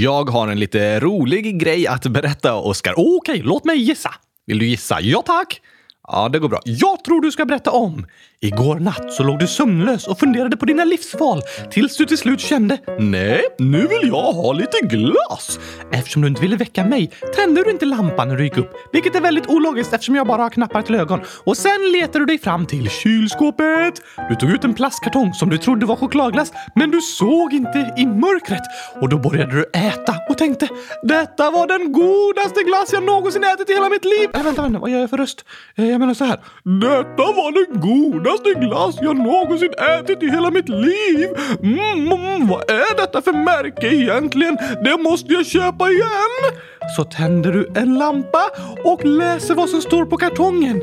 [0.00, 2.94] Jag har en lite rolig grej att berätta, Oskar.
[2.96, 4.14] Okej, låt mig gissa.
[4.46, 5.00] Vill du gissa?
[5.00, 5.60] Ja, tack.
[6.08, 6.60] Ja, det går bra.
[6.64, 8.06] Jag tror du ska berätta om.
[8.40, 12.40] Igår natt så låg du sömnlös och funderade på dina livsval tills du till slut
[12.40, 15.58] kände Nej, nu vill jag ha lite glass.
[15.92, 19.14] Eftersom du inte ville väcka mig tände du inte lampan när du gick upp, vilket
[19.14, 21.20] är väldigt ologiskt eftersom jag bara har knappar till ögon.
[21.44, 24.02] Och sen letade du dig fram till kylskåpet.
[24.28, 28.06] Du tog ut en plastkartong som du trodde var chokladglass, men du såg inte i
[28.06, 28.62] mörkret.
[29.00, 30.68] Och då började du äta och tänkte
[31.02, 34.30] Detta var den godaste glass jag någonsin ätit i hela mitt liv.
[34.34, 35.44] Äh, vänta, vänta, vad gör jag för röst?
[35.76, 36.40] Eh, jag menar så här.
[36.64, 41.28] Detta var den godaste glass jag någonsin ätit i hela mitt liv.
[41.62, 44.58] Mm, mm, vad är detta för märke egentligen?
[44.84, 46.60] Det måste jag köpa igen.
[46.96, 48.50] Så tänder du en lampa
[48.84, 50.80] och läser vad som står på kartongen.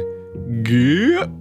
[0.64, 1.36] Gurka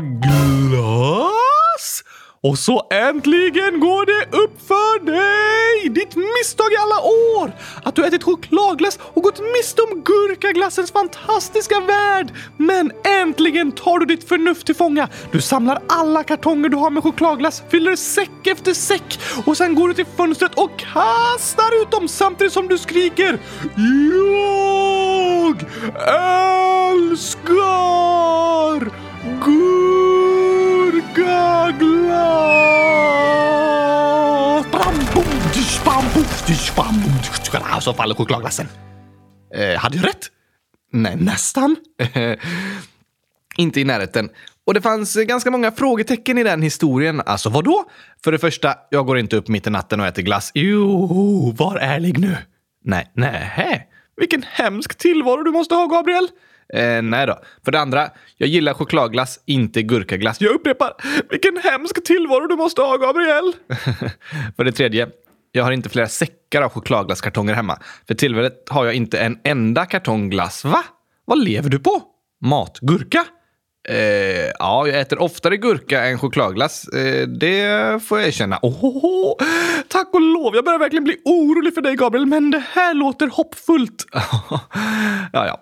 [0.00, 2.04] glass?
[2.42, 5.88] Och så äntligen går det upp för dig!
[5.88, 7.52] Ditt misstag i alla år!
[7.82, 12.32] Att du ätit chokladglass och gått miste om gurkaglassens fantastiska värld!
[12.56, 15.08] Men äntligen tar du ditt förnuft till fånga.
[15.32, 19.88] Du samlar alla kartonger du har med chokladglass, fyller säck efter säck och sen går
[19.88, 23.38] du till fönstret och kastar ut dem samtidigt som du skriker
[25.46, 25.64] Jag
[27.00, 28.80] älskar
[29.44, 29.99] gurkaglass!
[37.80, 38.68] Så alltså, faller chokladglassen.
[39.54, 40.30] Eh, hade jag rätt?
[40.92, 41.76] Nej, nästan.
[43.56, 44.30] Inte i närheten.
[44.66, 47.22] Och det fanns ganska många frågetecken i den historien.
[47.26, 47.84] Alltså vadå?
[48.24, 50.50] För det första, jag går inte upp mitt i natten och äter glass.
[50.54, 52.36] Jo, var ärlig nu.
[52.84, 53.88] Nej, nej.
[54.16, 56.28] Vilken hemsk tillvaro du måste ha, Gabriel.
[56.74, 57.38] Eh, nej då.
[57.64, 60.40] För det andra, jag gillar chokladglass, inte gurkaglass.
[60.40, 60.92] Jag upprepar,
[61.30, 63.52] vilken hemsk tillvaro du måste ha, Gabriel.
[64.56, 65.08] För det tredje,
[65.52, 67.78] jag har inte flera säckar av chokladglasskartonger hemma.
[68.06, 70.64] För tillfället har jag inte en enda kartong glass.
[70.64, 70.84] Va?
[71.24, 72.02] Vad lever du på?
[72.44, 73.24] Matgurka?
[73.88, 73.96] Eh,
[74.58, 76.88] ja, jag äter oftare gurka än chokladglass.
[76.88, 78.58] Eh, det får jag erkänna.
[78.62, 79.36] Ohoho!
[79.88, 83.26] tack och lov, jag börjar verkligen bli orolig för dig Gabriel, men det här låter
[83.26, 84.06] hoppfullt.
[85.32, 85.60] ja, ja.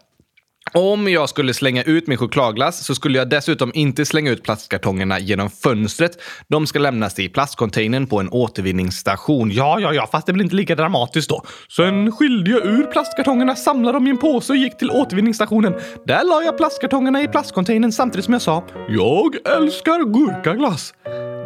[0.75, 5.19] Om jag skulle slänga ut min chokladglass så skulle jag dessutom inte slänga ut plastkartongerna
[5.19, 6.19] genom fönstret.
[6.49, 9.51] De ska lämnas i plastcontainern på en återvinningsstation.
[9.51, 11.45] Ja, ja, ja, fast det blir inte lika dramatiskt då.
[11.77, 15.75] Sen skilde jag ur plastkartongerna, samlade dem i en påse och gick till återvinningsstationen.
[16.07, 20.93] Där la jag plastkartongerna i plastcontainern samtidigt som jag sa “Jag älskar gurkaglass”.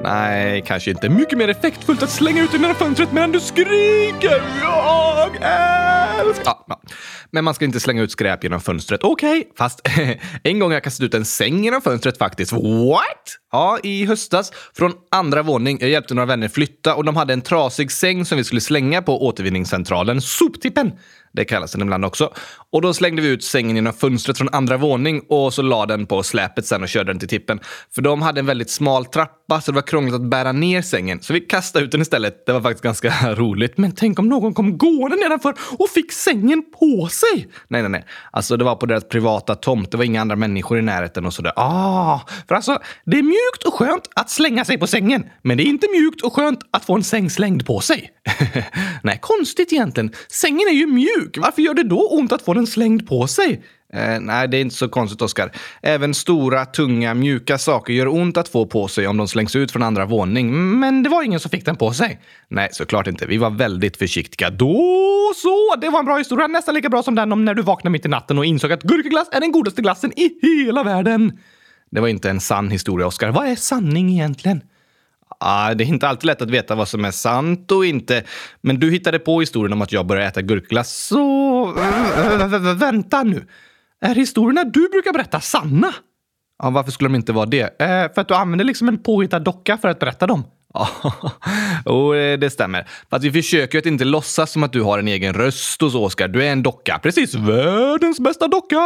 [0.03, 1.08] Nej, kanske inte.
[1.08, 6.64] Mycket mer effektfullt att slänga ut den genom fönstret medan du skriker “Jag älskar...” ja,
[6.69, 6.80] ja.
[7.34, 9.04] Men man ska inte slänga ut skräp genom fönstret.
[9.04, 9.53] Okej, okay.
[9.58, 9.88] fast
[10.42, 12.53] en gång har jag kastat ut en säng genom fönstret faktiskt.
[12.53, 13.38] What?
[13.53, 15.78] Ja, i höstas från andra våning.
[15.80, 19.03] Jag hjälpte några vänner flytta och de hade en trasig säng som vi skulle slänga
[19.03, 20.20] på återvinningscentralen.
[20.20, 20.92] Soptippen!
[21.32, 22.32] Det kallas den ibland också.
[22.72, 26.06] Och då slängde vi ut sängen genom fönstret från andra våning och så la den
[26.06, 27.60] på släpet sen och körde den till tippen.
[27.94, 31.22] För de hade en väldigt smal trappa så det var krångligt att bära ner sängen.
[31.22, 32.47] Så vi kastade ut den istället.
[32.47, 33.78] Det var faktiskt ganska roligt.
[33.78, 37.48] Men tänk om någon kom gående nedanför och fick sängen på sig?
[37.69, 38.04] Nej, nej, nej.
[38.31, 39.91] Alltså det var på deras privata tomt.
[39.91, 41.53] Det var inga andra människor i närheten och sådär.
[41.56, 45.25] Ah, för alltså det är mjukt och skönt att slänga sig på sängen.
[45.42, 48.10] Men det är inte mjukt och skönt att få en säng slängd på sig.
[49.03, 50.12] nej, konstigt egentligen.
[50.28, 53.27] Sängen är ju mjuk sjuk, Varför gör det då ont att få den slängd på
[53.27, 53.62] sig?
[53.94, 55.53] Eh, nej, det är inte så konstigt, Oskar.
[55.83, 59.72] Även stora, tunga, mjuka saker gör ont att få på sig om de slängs ut
[59.72, 60.78] från andra våning.
[60.81, 62.21] Men det var ingen som fick den på sig.
[62.49, 63.27] Nej, såklart inte.
[63.27, 64.50] Vi var väldigt försiktiga.
[64.50, 65.77] Då så!
[65.81, 66.47] Det var en bra historia.
[66.47, 68.83] Nästan lika bra som den om när du vaknade mitt i natten och insåg att
[68.83, 71.39] gurkaglass är den godaste glassen i hela världen.
[71.91, 73.31] Det var inte en sann historia, Oskar.
[73.31, 74.60] Vad är sanning egentligen?
[75.44, 78.25] Ah, det är inte alltid lätt att veta vad som är sant och inte.
[78.60, 81.72] Men du hittade på historien om att jag började äta gurkglass, så...
[82.76, 83.47] Vänta nu.
[84.00, 85.94] Är historierna du brukar berätta sanna?
[86.62, 87.80] Ja, varför skulle de inte vara det?
[87.80, 90.44] Eh, för att du använder liksom en påhittad docka för att berätta dem.
[91.84, 92.88] Ja, oh, det stämmer.
[93.10, 96.04] Fast vi försöker att inte låtsas som att du har en egen röst och så,
[96.04, 96.28] Oskar.
[96.28, 97.00] Du är en docka.
[97.03, 97.34] Precis.
[97.34, 98.78] Världens bästa docka!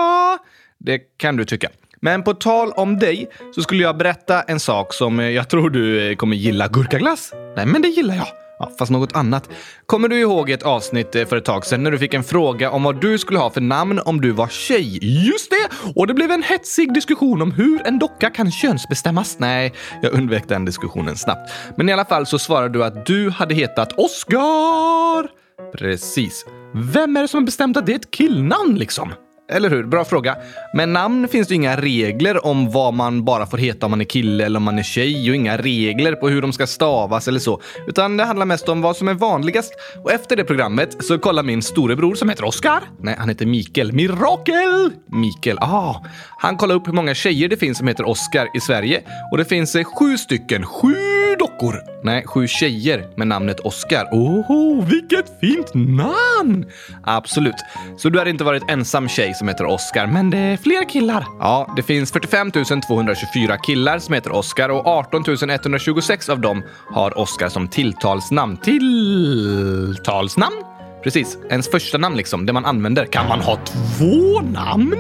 [0.79, 1.69] Det kan du tycka.
[2.01, 5.71] Men på tal om dig så skulle jag berätta en sak som eh, jag tror
[5.71, 6.69] du eh, kommer gilla.
[6.69, 7.33] Gurkaglass?
[7.57, 8.27] Nej, men det gillar jag.
[8.59, 9.49] Ja, fast något annat.
[9.87, 12.71] Kommer du ihåg ett avsnitt eh, för ett tag sedan när du fick en fråga
[12.71, 14.99] om vad du skulle ha för namn om du var tjej?
[15.29, 15.93] Just det!
[15.95, 19.37] Och det blev en hetsig diskussion om hur en docka kan könsbestämmas.
[19.39, 19.73] Nej,
[20.03, 21.53] jag undvek den diskussionen snabbt.
[21.77, 25.29] Men i alla fall så svarade du att du hade hetat Oscar!
[25.73, 26.47] Precis.
[26.75, 29.13] Vem är det som har bestämt att det är ett killnamn liksom?
[29.49, 29.85] Eller hur?
[29.85, 30.37] Bra fråga.
[30.75, 34.05] Med namn finns det inga regler om vad man bara får heta om man är
[34.05, 37.39] kille eller om man är tjej och inga regler på hur de ska stavas eller
[37.39, 37.61] så.
[37.87, 39.73] Utan det handlar mest om vad som är vanligast.
[40.05, 42.83] Och efter det programmet så kollar min storebror som heter Oskar.
[43.01, 43.93] Nej, han heter Mikael.
[43.93, 44.93] Mirakel!
[45.07, 46.05] Mikael, ah.
[46.39, 49.03] Han kollar upp hur många tjejer det finns som heter Oskar i Sverige.
[49.33, 50.67] Och det finns eh, sju stycken.
[50.67, 50.95] Sju
[51.39, 51.96] dockor!
[52.07, 54.09] Nej, sju tjejer med namnet Oskar.
[54.13, 56.67] Oh, vilket fint namn!
[57.05, 57.55] Absolut.
[57.97, 61.27] Så du har inte varit ensam tjej som heter Oskar, men det är fler killar.
[61.39, 67.19] Ja, det finns 45 224 killar som heter Oskar och 18 126 av dem har
[67.19, 68.57] Oskar som tilltalsnamn.
[68.57, 70.57] Tilltalsnamn?
[71.03, 73.07] Precis, ens första namn liksom, det man använder.
[73.07, 74.97] Kan man ha två namn?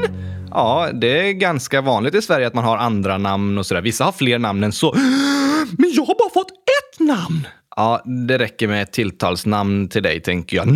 [0.50, 3.82] Ja, det är ganska vanligt i Sverige att man har andra namn och sådär.
[3.82, 4.92] Vissa har fler namn än så.
[5.78, 6.65] Men jag har bara fått
[7.06, 7.48] namn!
[7.76, 10.66] Ja, det räcker med ett tilltalsnamn till dig, tänker jag.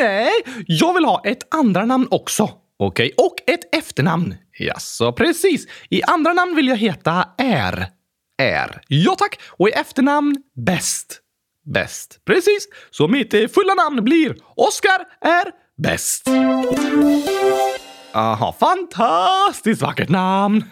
[0.00, 0.30] Nej,
[0.66, 2.50] jag vill ha ett andra namn också.
[2.78, 4.34] Okej, och ett efternamn.
[4.58, 5.66] Jaså, precis.
[5.90, 7.86] I andra namn vill jag heta Är.
[8.42, 8.80] Är.
[8.88, 9.40] Ja tack.
[9.46, 11.20] Och i efternamn Bäst.
[11.74, 12.20] Bäst.
[12.26, 12.68] Precis.
[12.90, 15.52] Så mitt fulla namn blir Oskar är
[15.82, 16.26] bäst.
[18.12, 20.64] Aha, fantastiskt vackert namn!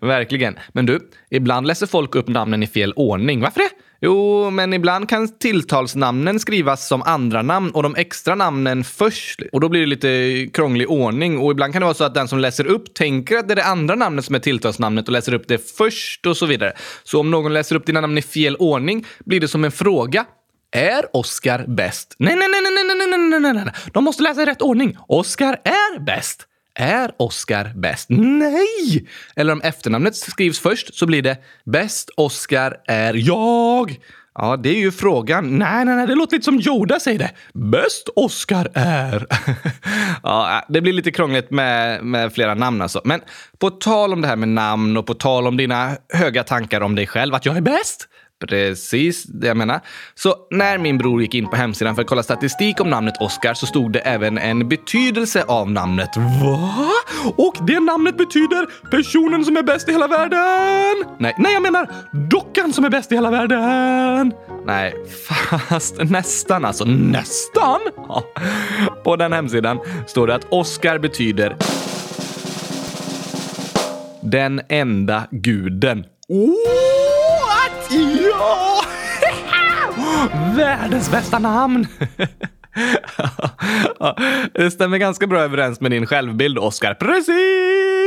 [0.00, 0.58] Verkligen.
[0.72, 3.40] Men du, ibland läser folk upp namnen i fel ordning.
[3.40, 3.70] Varför det?
[4.00, 9.42] Jo, men ibland kan tilltalsnamnen skrivas som andra namn och de extra namnen först.
[9.52, 11.38] Och då blir det lite krånglig ordning.
[11.38, 13.56] Och ibland kan det vara så att den som läser upp tänker att det är
[13.56, 16.72] det andra namnet som är tilltalsnamnet och läser upp det först och så vidare.
[17.04, 20.24] Så om någon läser upp dina namn i fel ordning blir det som en fråga.
[20.72, 22.14] Är Oscar bäst?
[22.18, 23.74] Nej, nej, nej, nej, nej, nej, nej, nej, nej.
[23.92, 24.96] De måste läsa i rätt ordning.
[25.08, 26.46] Oscar är bäst.
[26.78, 28.06] Är Oscar bäst?
[28.10, 29.08] Nej!
[29.36, 33.98] Eller om efternamnet skrivs först så blir det Bäst Oscar är jag.
[34.34, 35.58] Ja, det är ju frågan.
[35.58, 37.30] Nej, nej, nej, det låter lite som Yoda säger det.
[37.52, 39.26] Bäst Oscar är...
[40.22, 43.00] ja, det blir lite krångligt med, med flera namn alltså.
[43.04, 43.20] Men
[43.58, 46.94] på tal om det här med namn och på tal om dina höga tankar om
[46.94, 48.08] dig själv, att jag är bäst,
[48.40, 49.80] Precis det jag menar.
[50.14, 53.54] Så när min bror gick in på hemsidan för att kolla statistik om namnet Oscar
[53.54, 56.16] så stod det även en betydelse av namnet.
[56.16, 56.88] Va?
[57.36, 61.04] Och det namnet betyder personen som är bäst i hela världen?
[61.18, 64.32] Nej, nej jag menar dockan som är bäst i hela världen.
[64.66, 64.94] Nej,
[65.68, 66.84] fast nästan alltså.
[66.84, 67.80] Nästan?
[67.96, 68.22] Ja.
[69.04, 71.56] På den hemsidan står det att Oscar betyder
[74.22, 76.04] den enda guden.
[76.28, 77.15] Oh!
[77.90, 78.80] Ja!
[80.54, 81.88] Wer des Westernamen?
[84.52, 86.94] det stämmer ganska bra överens med din självbild, Oscar.
[86.94, 88.06] Precis!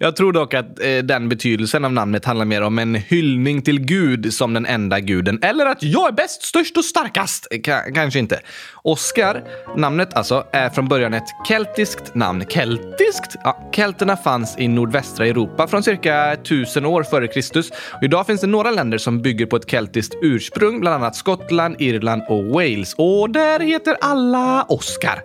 [0.00, 3.80] Jag tror dock att eh, den betydelsen av namnet handlar mer om en hyllning till
[3.80, 5.38] Gud som den enda guden.
[5.42, 7.46] Eller att jag är bäst, störst och starkast.
[7.50, 8.40] Eh, K kanske inte.
[8.82, 9.42] Oscar,
[9.76, 12.44] namnet alltså, är från början ett keltiskt namn.
[12.48, 13.36] Keltiskt?
[13.44, 17.70] Ja, kelterna fanns i nordvästra Europa från cirka 1000 år före Kristus.
[17.70, 21.76] Och idag finns det några länder som bygger på ett keltiskt ursprung, bland annat Skottland,
[21.78, 22.94] Irland och Wales.
[22.94, 25.22] Och där heter alla Oscar.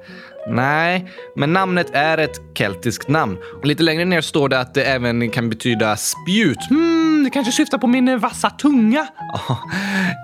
[0.47, 3.37] Nej, men namnet är ett keltiskt namn.
[3.63, 6.69] Lite längre ner står det att det även kan betyda spjut.
[6.69, 9.07] Hmm, det kanske syftar på min vassa tunga?
[9.33, 9.57] Oh,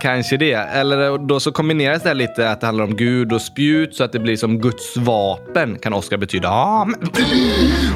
[0.01, 0.53] kanske det.
[0.53, 4.11] Eller då så kombineras det lite att det handlar om Gud och spjut så att
[4.11, 6.49] det blir som Guds vapen kan Oscar betyda.
[6.49, 6.99] Ah, men...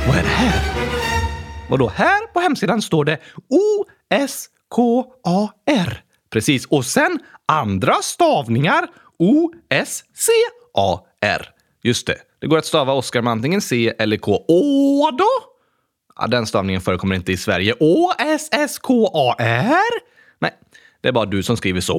[0.07, 0.61] Vad är det här?
[1.69, 3.17] Och då här på hemsidan står det
[3.49, 4.85] O-S-K-A-R.
[6.31, 6.65] Precis.
[6.65, 8.87] Och sen andra stavningar
[9.19, 11.05] O-S-C-A-R.
[11.83, 12.17] Just det.
[12.41, 14.45] Det går att stava Oscar med antingen C eller K.
[14.47, 15.29] Å då?
[16.15, 17.75] Ja, den stavningen förekommer inte i Sverige.
[17.79, 19.21] O-S-S-K-A-R?
[20.39, 20.51] Nej,
[21.01, 21.97] det är bara du som skriver så.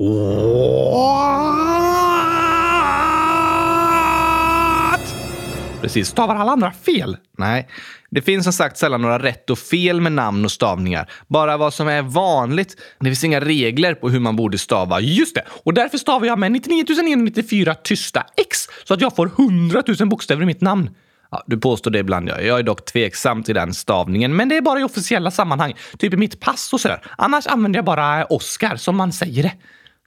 [5.86, 6.08] Precis.
[6.08, 7.16] Stavar alla andra fel?
[7.38, 7.68] Nej,
[8.10, 11.10] det finns som sagt sällan några rätt och fel med namn och stavningar.
[11.26, 12.76] Bara vad som är vanligt.
[12.98, 15.00] Det finns inga regler på hur man borde stava.
[15.00, 15.44] Just det!
[15.64, 20.08] Och därför stavar jag med 99 994 tysta X så att jag får 100 000
[20.08, 20.90] bokstäver i mitt namn.
[21.30, 22.40] Ja, du påstår det ibland, ja.
[22.40, 25.74] Jag är dock tveksam till den stavningen, men det är bara i officiella sammanhang.
[25.98, 27.02] Typ i mitt pass och sådär.
[27.18, 29.52] Annars använder jag bara Oscar som man säger det.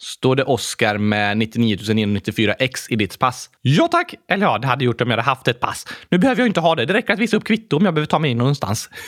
[0.01, 3.49] Står det Oscar med 99 994 X i ditt pass?
[3.61, 4.15] Ja tack!
[4.29, 5.87] Eller ja, det hade gjort om jag hade haft ett pass.
[6.09, 6.85] Nu behöver jag inte ha det.
[6.85, 8.89] Det räcker att visa upp kvitto om jag behöver ta mig in någonstans.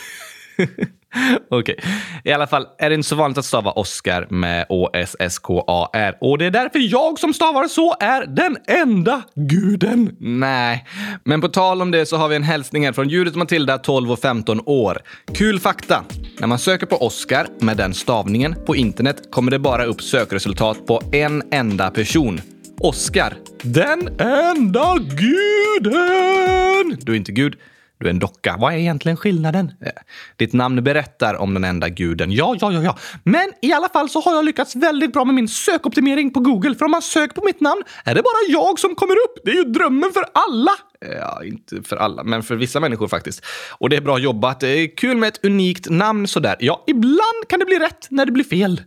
[1.50, 1.76] Okej.
[1.78, 1.90] Okay.
[2.24, 6.16] I alla fall är det inte så vanligt att stava Oscar med O-S-S-K-A-R.
[6.20, 10.16] Och det är därför jag som stavar så är den enda guden.
[10.20, 10.86] Nej,
[11.24, 14.12] men på tal om det så har vi en hälsning här från Judith Matilda, 12
[14.12, 14.98] och 15 år.
[15.34, 16.04] Kul fakta!
[16.38, 20.86] När man söker på Oscar med den stavningen på internet kommer det bara upp sökresultat
[20.86, 22.40] på en enda person.
[22.80, 23.34] Oscar.
[23.62, 26.98] Den enda guden!
[27.00, 27.56] Du är inte gud.
[28.02, 28.56] Du är en docka.
[28.58, 29.72] Vad är egentligen skillnaden?
[29.80, 29.92] Eh,
[30.36, 32.32] ditt namn berättar om den enda guden.
[32.32, 32.98] Ja, ja, ja, ja.
[33.24, 36.74] Men i alla fall så har jag lyckats väldigt bra med min sökoptimering på Google.
[36.74, 39.38] För om man söker på mitt namn är det bara jag som kommer upp.
[39.44, 40.72] Det är ju drömmen för alla.
[41.04, 43.44] Eh, ja, inte för alla, men för vissa människor faktiskt.
[43.78, 44.60] Och det är bra jobbat.
[44.60, 46.56] Det är kul med ett unikt namn sådär.
[46.60, 48.80] Ja, ibland kan det bli rätt när det blir fel.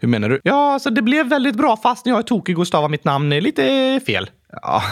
[0.00, 0.40] Hur menar du?
[0.44, 3.30] Ja, alltså det blev väldigt bra fast när jag är tokig och stavar mitt namn
[3.30, 4.30] lite fel.
[4.52, 4.82] Ja,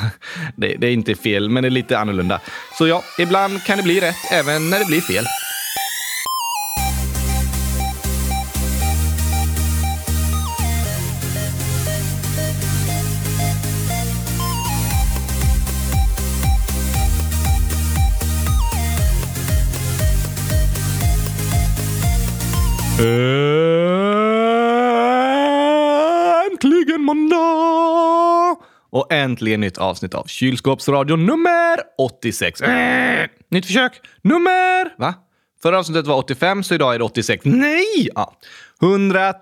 [0.56, 2.40] det, det är inte fel, men det är lite annorlunda.
[2.78, 5.24] Så ja, ibland kan det bli rätt även när det blir fel.
[26.52, 28.65] Äntligen måndag!
[28.96, 32.60] Och äntligen nytt avsnitt av Kylskåpsradion nummer 86.
[32.60, 33.92] Äh, nytt försök.
[34.22, 34.98] Nummer...
[34.98, 35.14] Va?
[35.62, 37.44] Förra avsnittet var 85, så idag är det 86.
[37.44, 38.08] Nej!
[38.14, 38.36] Ja.
[38.82, 39.34] 100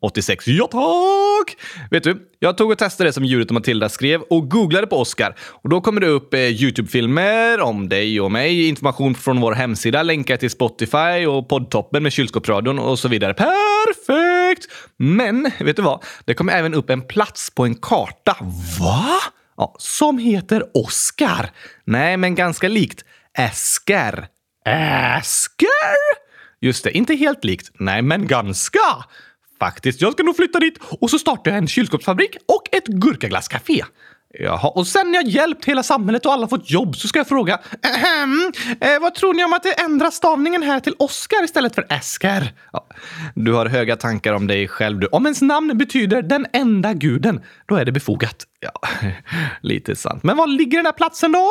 [0.00, 0.48] 086.
[0.48, 1.56] Ja, tack!
[1.90, 4.96] Vet du, jag tog och testade det som Judith och Matilda skrev och googlade på
[4.96, 5.34] Oscar.
[5.40, 10.02] Och då kommer det upp eh, YouTube-filmer om dig och mig, information från vår hemsida,
[10.02, 13.34] länkar till Spotify och poddtoppen med kylskåpsradion och så vidare.
[13.34, 14.31] Perfekt!
[14.96, 16.04] Men, vet du vad?
[16.24, 18.36] Det kommer även upp en plats på en karta.
[18.80, 19.16] Va?
[19.56, 21.50] Ja, som heter Oscar.
[21.84, 23.04] Nej, men ganska likt
[23.38, 24.26] Esker.
[24.66, 26.22] Esker?
[26.60, 27.70] Just det, inte helt likt.
[27.78, 29.04] Nej, men ganska.
[29.58, 33.84] Faktiskt, jag ska nog flytta dit och så startar jag en kylskåpsfabrik och ett gurkaglasscafé.
[34.38, 37.28] Jaha, och sen när jag hjälpt hela samhället och alla fått jobb så ska jag
[37.28, 41.86] fråga ehem, eh, vad tror ni om att ändra stavningen här till Oscar istället för
[41.88, 42.52] Esker?
[42.72, 42.86] Ja,
[43.34, 45.06] du har höga tankar om dig själv du.
[45.06, 48.36] Om ens namn betyder den enda guden, då är det befogat.
[48.60, 48.88] Ja,
[49.60, 50.22] lite sant.
[50.22, 51.48] Men var ligger den här platsen då?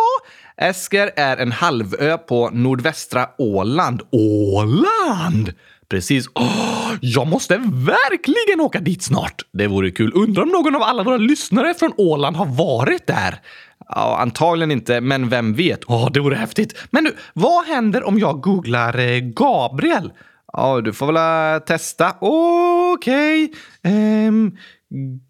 [0.58, 4.02] Esker är en halvö på nordvästra Åland.
[4.12, 5.54] Åland!
[5.92, 6.28] Precis.
[6.36, 9.42] Åh, jag måste verkligen åka dit snart.
[9.54, 10.12] Det vore kul.
[10.16, 13.42] Undrar om någon av alla våra lyssnare från Åland har varit där?
[13.90, 15.80] Ja, antagligen inte, men vem vet?
[15.88, 16.78] Åh, det vore häftigt.
[16.92, 20.12] Men du, vad händer om jag googlar eh, Gabriel?
[20.54, 22.16] Ja, du får väl eh, testa.
[22.20, 23.54] Okej.
[23.84, 24.58] Ehm,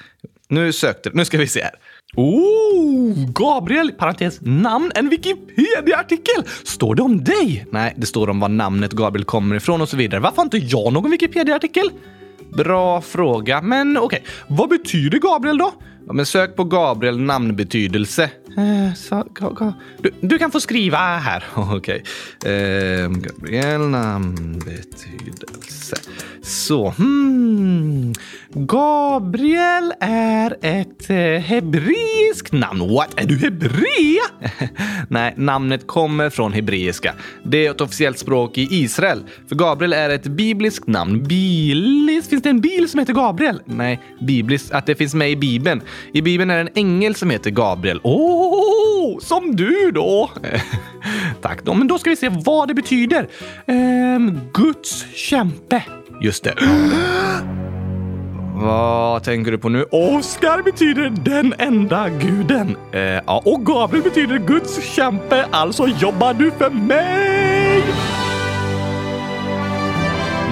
[0.49, 1.17] Nu sökte det.
[1.17, 1.75] Nu ska vi se här.
[2.17, 6.45] Oh, Gabriel, parentes, namn, en Wikipedia-artikel.
[6.65, 7.67] Står det om dig?
[7.71, 10.21] Nej, det står om var namnet Gabriel kommer ifrån och så vidare.
[10.21, 11.91] Varför har inte jag någon Wikipedia-artikel?
[12.57, 14.25] Bra fråga, men okej.
[14.49, 15.73] Vad betyder Gabriel då?
[16.07, 18.31] Ja, men sök på Gabriel namnbetydelse.
[18.57, 19.73] Eh, så, ga, ga.
[19.99, 21.45] Du, du kan få skriva här.
[21.55, 22.03] Okej.
[22.45, 25.97] Eh, Gabriel namnbetydelse.
[26.43, 26.91] Så.
[26.91, 28.13] Hmm.
[28.55, 32.95] Gabriel är ett eh, hebreiskt namn.
[32.95, 33.21] What?
[33.21, 34.21] Är du hebre?
[35.09, 37.15] Nej, namnet kommer från hebreiska.
[37.43, 39.23] Det är ett officiellt språk i Israel.
[39.49, 41.23] För Gabriel är ett bibliskt namn.
[41.23, 42.29] Bilis?
[42.29, 43.61] Finns det en bil som heter Gabriel?
[43.65, 44.73] Nej, bibliskt.
[44.73, 45.83] Att det finns med i Bibeln.
[46.13, 48.01] I Bibeln är det en ängel som heter Gabriel.
[48.03, 48.44] Åh,
[49.21, 50.31] som du då!
[50.43, 50.61] Eh,
[51.43, 51.75] tack då.
[51.75, 53.29] Men då ska vi se vad det betyder.
[53.67, 55.83] Ehm, Guds kämpe.
[56.21, 56.55] Just det.
[58.57, 59.83] Vad tänker du på nu?
[59.91, 62.77] Oskar betyder den enda guden.
[62.93, 65.47] Eh, ja, och Gabriel betyder Guds kämpe.
[65.51, 67.83] Alltså jobbar du för mig?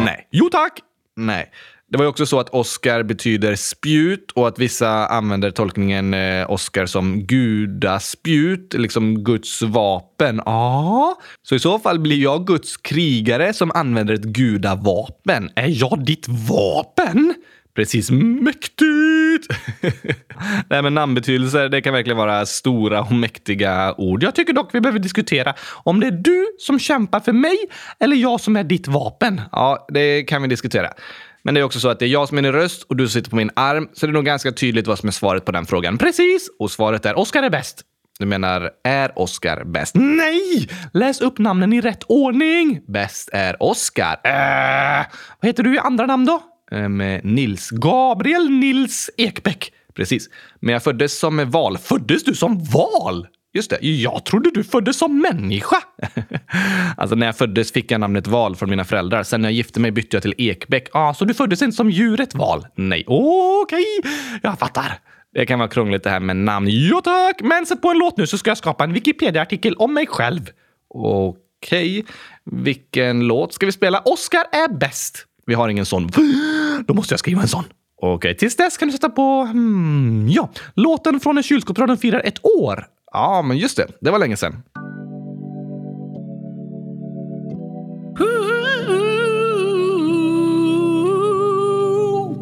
[0.04, 0.28] Nej.
[0.30, 0.72] Jo tack.
[1.16, 1.50] Nej.
[1.92, 6.50] Det var ju också så att Oscar betyder spjut och att vissa använder tolkningen eh,
[6.50, 10.40] Oscar som gudaspjut, liksom Guds vapen.
[10.40, 15.50] Ah, så i så fall blir jag Guds krigare som använder ett gudavapen.
[15.54, 17.34] Är jag ditt vapen?
[17.74, 19.48] Precis mäktigt!
[20.68, 24.22] Nej, men namnbetydelser, det kan verkligen vara stora och mäktiga ord.
[24.22, 27.58] Jag tycker dock vi behöver diskutera om det är du som kämpar för mig
[28.00, 29.40] eller jag som är ditt vapen.
[29.52, 30.88] Ja, det kan vi diskutera.
[31.44, 33.08] Men det är också så att det är jag som är din röst och du
[33.08, 35.52] sitter på min arm, så det är nog ganska tydligt vad som är svaret på
[35.52, 35.98] den frågan.
[35.98, 36.50] Precis!
[36.58, 37.84] Och svaret är Oscar är bäst.
[38.18, 39.94] Du menar, är Oscar bäst?
[39.94, 40.68] Nej!
[40.92, 42.80] Läs upp namnen i rätt ordning.
[42.88, 44.20] Bäst är Oscar.
[44.24, 45.06] Äh,
[45.40, 46.42] vad heter du i andra namn då?
[46.70, 47.70] Ähm, Nils.
[47.70, 49.72] Gabriel Nils Ekbäck.
[49.94, 50.28] Precis.
[50.60, 51.78] Men jag föddes som val.
[51.78, 53.26] Föddes du som val?
[53.54, 55.76] Just det, jag trodde du föddes som människa.
[56.96, 59.22] alltså när jag föddes fick jag namnet Val från mina föräldrar.
[59.22, 60.88] Sen när jag gifte mig bytte jag till Ekbäck.
[60.92, 62.66] Ah, så du föddes inte som djuret Val?
[62.74, 64.12] Nej, okej, okay.
[64.42, 64.98] jag fattar.
[65.34, 66.66] Det kan vara krångligt det här med namn.
[66.70, 69.94] Ja tack, men sätt på en låt nu så ska jag skapa en Wikipedia-artikel om
[69.94, 70.50] mig själv.
[70.88, 72.02] Okej, okay.
[72.44, 74.00] vilken låt ska vi spela?
[74.04, 75.26] Oscar är bäst.
[75.46, 76.10] Vi har ingen sån.
[76.86, 77.64] Då måste jag skriva en sån.
[77.96, 78.34] Okej, okay.
[78.34, 79.42] tills dess kan du sätta på...
[79.42, 82.86] Hmm, ja, låten från när kylskåpsradion firar ett år.
[83.12, 83.86] Ja, men just det.
[84.00, 84.62] Det var länge sedan.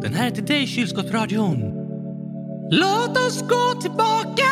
[0.01, 1.73] Den här är till dig, kylskåpsradion.
[2.71, 4.47] Låt oss gå tillbaka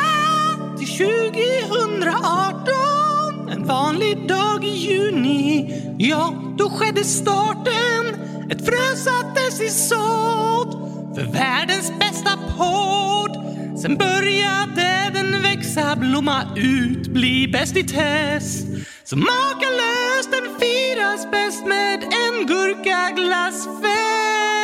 [0.78, 3.50] till 2018.
[3.50, 5.74] En vanlig dag i juni.
[5.98, 8.06] Ja, då skedde starten.
[8.52, 10.72] Ett frö sattes i sådd
[11.16, 13.39] för världens bästa podd.
[13.82, 18.68] Sen började den växa, blomma ut, bli bäst i test.
[19.04, 24.59] Så makalöst den firas bäst med en gurkaglassfest.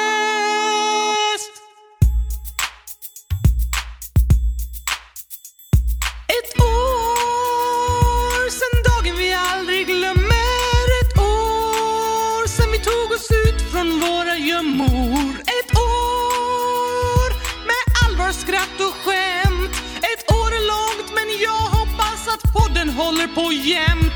[18.85, 24.13] Ett år långt men jag hoppas att podden håller på jämt.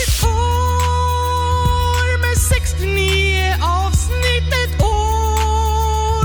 [0.00, 4.48] Ett år med 69 avsnitt.
[4.64, 6.24] Ett år.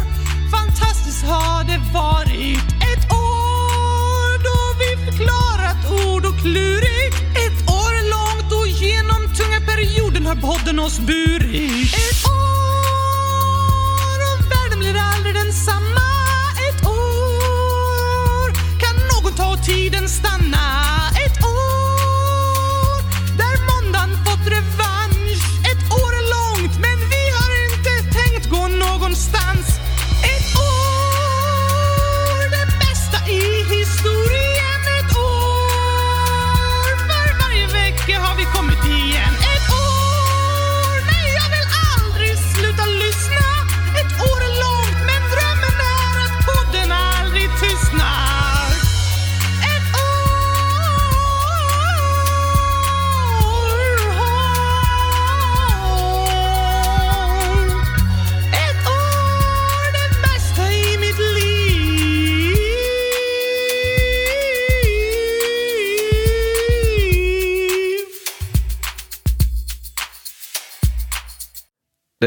[0.52, 2.66] Fantastiskt har det varit.
[2.92, 7.16] Ett år då vi förklarat ord och klurigt.
[7.46, 11.94] Ett år långt och genom tunga perioden har podden oss burit.
[11.94, 15.45] Ett år och världen blir aldrig den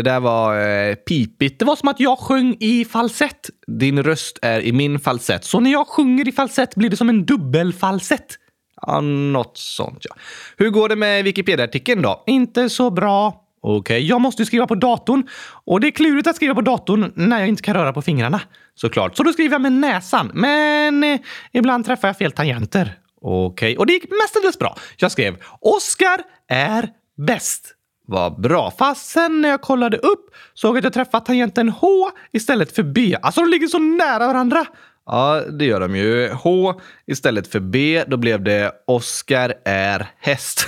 [0.09, 1.59] där var eh, pipigt.
[1.59, 3.51] Det var som att jag sjöng i falsett.
[3.67, 5.45] Din röst är i min falsett.
[5.45, 8.39] Så när jag sjunger i falsett blir det som en dubbelfalsett.
[8.83, 10.15] Ja, något sånt ja.
[10.57, 12.25] Hur går det med Wikipedia-artikeln då?
[12.27, 13.45] Inte så bra.
[13.61, 13.99] Okej, okay.
[13.99, 15.29] jag måste skriva på datorn.
[15.65, 18.41] Och det är klurigt att skriva på datorn när jag inte kan röra på fingrarna.
[18.75, 19.17] Såklart.
[19.17, 20.31] Så då skriver jag med näsan.
[20.35, 21.21] Men eh,
[21.53, 22.93] ibland träffar jag fel tangenter.
[23.21, 23.77] Okej, okay.
[23.77, 24.77] och det gick mestadels bra.
[24.97, 26.19] Jag skrev Oscar
[26.49, 26.89] är
[27.27, 27.75] bäst.
[28.11, 28.73] Vad bra.
[28.79, 32.83] Fast sen när jag kollade upp såg jag att jag träffat tangenten H istället för
[32.83, 33.17] B.
[33.23, 34.67] Alltså de ligger så nära varandra.
[35.07, 36.29] Ja, det gör de ju.
[36.29, 38.05] H istället för B.
[38.07, 40.67] Då blev det Oscar är häst.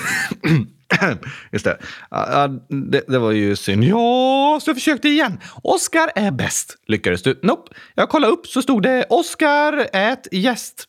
[1.53, 1.79] Just det.
[2.11, 3.05] Ja, det.
[3.09, 3.19] det.
[3.19, 3.85] var ju synd.
[3.85, 5.41] Ja, så jag försökte igen.
[5.63, 6.77] Oscar är bäst.
[6.87, 7.41] Lyckades du?
[7.43, 7.73] Nope.
[7.95, 10.85] Jag kollade upp så stod det Oscar ät gäst.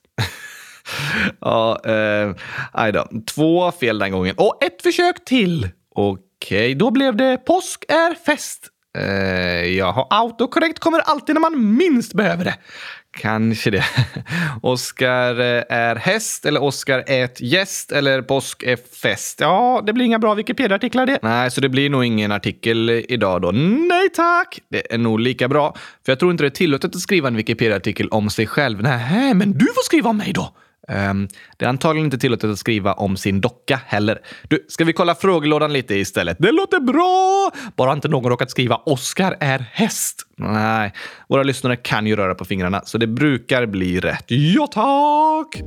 [1.39, 2.35] ja, eh,
[2.71, 3.07] aj då.
[3.35, 4.35] Två fel den gången.
[4.37, 5.69] Och ett försök till.
[5.95, 8.67] Och Okej, då blev det påsk är fest.
[8.97, 12.55] Eh, jaha, autokorrekt kommer alltid när man minst behöver det.
[13.17, 13.83] Kanske det.
[14.61, 19.39] Oskar eh, är häst eller Oskar ät gäst eller påsk är fest.
[19.41, 21.19] Ja, det blir inga bra Wikipedia-artiklar det.
[21.21, 23.51] Nej, så det blir nog ingen artikel idag då.
[23.51, 24.59] Nej tack!
[24.69, 25.75] Det är nog lika bra.
[26.05, 28.81] För jag tror inte det är tillåtet att skriva en Wikipedia-artikel om sig själv.
[28.81, 30.53] Nej, men du får skriva om mig då.
[30.87, 34.21] Um, det är antagligen inte tillåtet att skriva om sin docka heller.
[34.47, 36.37] Du, ska vi kolla frågelådan lite istället?
[36.39, 37.51] Det låter bra!
[37.75, 40.21] Bara inte någon råkat skriva Oskar är häst.
[40.37, 40.93] Nej,
[41.29, 44.25] våra lyssnare kan ju röra på fingrarna, så det brukar bli rätt.
[44.27, 45.63] Ja, tack!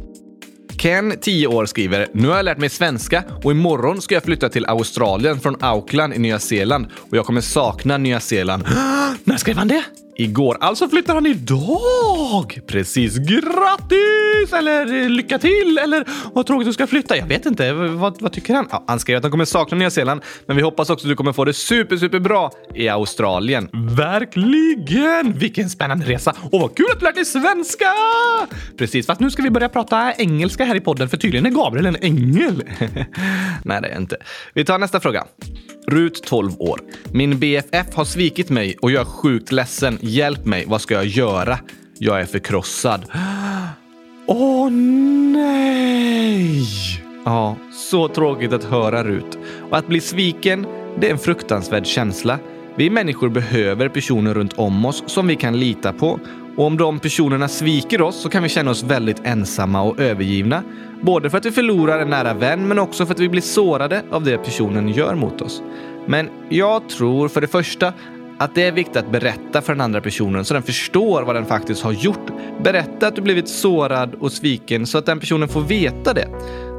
[0.78, 4.48] Ken, 10 år, skriver “Nu har jag lärt mig svenska och imorgon ska jag flytta
[4.48, 8.64] till Australien från Auckland i Nya Zeeland och jag kommer sakna Nya Zeeland.”
[9.24, 9.84] När skrev han det?
[10.16, 10.56] Igår.
[10.60, 12.60] Alltså flyttar han idag!
[12.66, 13.16] Precis.
[13.16, 14.52] Grattis!
[14.52, 15.78] Eller eh, lycka till!
[15.82, 17.16] Eller vad tråkigt du ska flytta.
[17.16, 17.72] Jag vet inte.
[17.72, 18.66] Vad, vad tycker han?
[18.70, 21.16] Ja, han skrev att han kommer sakna Nya Zeeland, men vi hoppas också att du
[21.16, 23.68] kommer få det super, super bra i Australien.
[23.96, 25.32] Verkligen!
[25.38, 26.34] Vilken spännande resa!
[26.52, 27.86] Och vad kul att du lärt dig svenska!
[28.78, 31.86] Precis, fast nu ska vi börja prata engelska här i podden, för tydligen är Gabriel
[31.86, 32.62] en ängel.
[33.62, 34.16] Nej, det är jag inte.
[34.54, 35.24] Vi tar nästa fråga.
[35.86, 36.80] Rut, 12 år.
[37.12, 39.98] Min BFF har svikit mig och jag är sjukt ledsen.
[40.00, 41.58] Hjälp mig, vad ska jag göra?
[41.98, 43.04] Jag är förkrossad.
[44.26, 46.64] Åh nej!
[47.24, 49.38] Ja, så tråkigt att höra Rut.
[49.70, 50.66] Och att bli sviken,
[51.00, 52.38] det är en fruktansvärd känsla.
[52.76, 56.20] Vi människor behöver personer runt om oss som vi kan lita på.
[56.56, 60.62] Och om de personerna sviker oss så kan vi känna oss väldigt ensamma och övergivna.
[61.00, 64.02] Både för att vi förlorar en nära vän men också för att vi blir sårade
[64.10, 65.62] av det personen gör mot oss.
[66.06, 67.92] Men jag tror för det första
[68.38, 71.46] att det är viktigt att berätta för den andra personen så den förstår vad den
[71.46, 72.30] faktiskt har gjort.
[72.62, 76.28] Berätta att du blivit sårad och sviken så att den personen får veta det.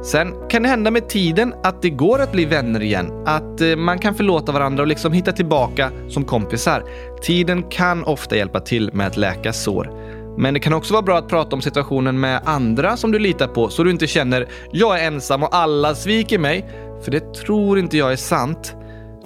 [0.04, 3.22] Sen kan det hända med tiden att det går att bli vänner igen.
[3.26, 6.84] Att eh, man kan förlåta varandra och liksom hitta tillbaka som kompisar.
[7.22, 9.90] Tiden kan ofta hjälpa till med att läka sår.
[10.38, 13.48] Men det kan också vara bra att prata om situationen med andra som du litar
[13.48, 16.66] på så du inte känner “jag är ensam och alla sviker mig”.
[17.04, 18.75] För det tror inte jag är sant.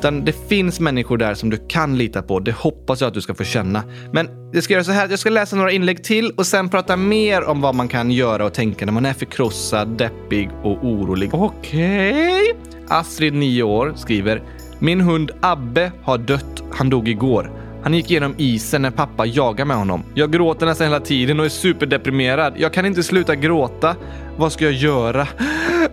[0.00, 2.40] Utan det finns människor där som du kan lita på.
[2.40, 3.82] Det hoppas jag att du ska få känna.
[4.12, 6.96] Men jag ska göra så här jag ska läsa några inlägg till och sen prata
[6.96, 11.34] mer om vad man kan göra och tänka när man är förkrossad, deppig och orolig.
[11.34, 12.12] Okej?
[12.12, 12.54] Okay.
[12.88, 14.42] Astrid, 9 år, skriver
[14.78, 16.62] “Min hund Abbe har dött.
[16.72, 17.52] Han dog igår.
[17.82, 20.04] Han gick igenom isen när pappa jagade med honom.
[20.14, 22.54] Jag gråter nästan hela tiden och är superdeprimerad.
[22.56, 23.96] Jag kan inte sluta gråta.
[24.36, 25.26] Vad ska jag göra?
[25.38, 25.88] Nej!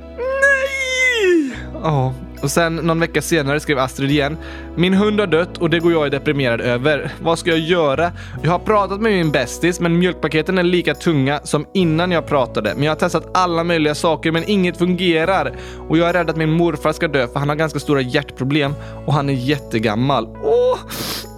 [1.83, 4.37] Ja, och sen någon vecka senare skrev Astrid igen.
[4.75, 7.11] Min hund har dött och det går jag är deprimerad över.
[7.21, 8.11] Vad ska jag göra?
[8.43, 12.73] Jag har pratat med min bästis, men mjölkpaketen är lika tunga som innan jag pratade.
[12.75, 15.55] Men jag har testat alla möjliga saker, men inget fungerar.
[15.89, 18.73] Och jag är rädd att min morfar ska dö, för han har ganska stora hjärtproblem
[19.05, 20.27] och han är jättegammal.
[20.43, 20.79] Åh!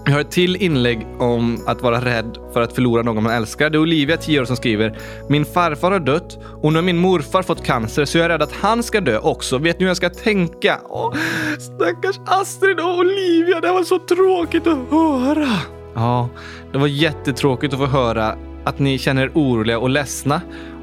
[0.09, 3.69] Vi har ett till inlägg om att vara rädd för att förlora någon man älskar.
[3.69, 4.97] Det är Olivia, 10 år, som skriver
[5.29, 8.41] “Min farfar har dött och nu har min morfar fått cancer så jag är rädd
[8.41, 9.57] att han ska dö också.
[9.57, 11.13] Vet ni hur jag ska tänka?” Åh,
[11.59, 15.49] Stackars Astrid och Olivia, det var så tråkigt att höra.
[15.95, 16.29] Ja,
[16.71, 20.41] det var jättetråkigt att få höra att ni känner er oroliga och ledsna.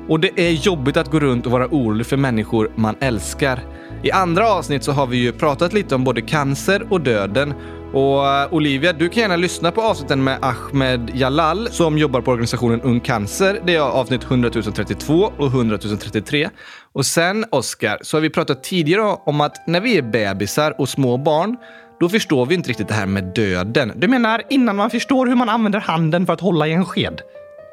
[0.09, 3.61] Och det är jobbigt att gå runt och vara orolig för människor man älskar.
[4.03, 7.55] I andra avsnitt så har vi ju pratat lite om både cancer och döden
[7.97, 12.31] och eh, Olivia, du kan gärna lyssna på avsnitten med Ahmed Jalal som jobbar på
[12.31, 13.61] organisationen Ung Cancer.
[13.67, 16.49] Det är avsnitt 100 032 och 100 033.
[16.93, 20.89] Och sen, Oskar, så har vi pratat tidigare om att när vi är bebisar och
[20.89, 21.57] små barn
[22.01, 23.93] då förstår vi inte riktigt det här med döden.
[23.97, 27.21] Du menar innan man förstår hur man använder handen för att hålla i en sked?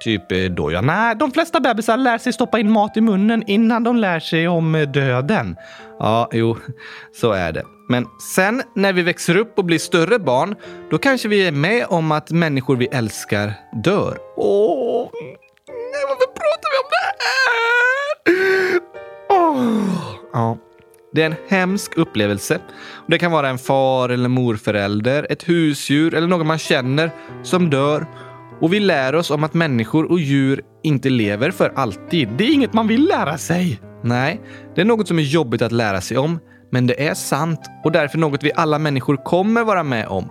[0.03, 0.81] Typ eh, då ja.
[0.81, 4.47] Nej, de flesta bebisar lär sig stoppa in mat i munnen innan de lär sig
[4.47, 5.55] om eh, döden.
[5.99, 6.57] Ja, jo,
[7.21, 7.63] så är det.
[7.89, 10.55] Men sen när vi växer upp och blir större barn,
[10.89, 14.17] då kanske vi är med om att människor vi älskar dör.
[14.37, 15.09] Åh,
[15.67, 17.43] nej, varför pratar vi om det här?
[19.29, 20.57] Åh, ja.
[21.13, 22.59] Det är en hemsk upplevelse.
[23.07, 27.11] Det kan vara en far eller morförälder, ett husdjur eller någon man känner
[27.43, 28.05] som dör.
[28.61, 32.29] Och vi lär oss om att människor och djur inte lever för alltid.
[32.37, 33.81] Det är inget man vill lära sig.
[34.01, 34.41] Nej,
[34.75, 36.39] det är något som är jobbigt att lära sig om.
[36.73, 40.29] Men det är sant och därför något vi alla människor kommer vara med om.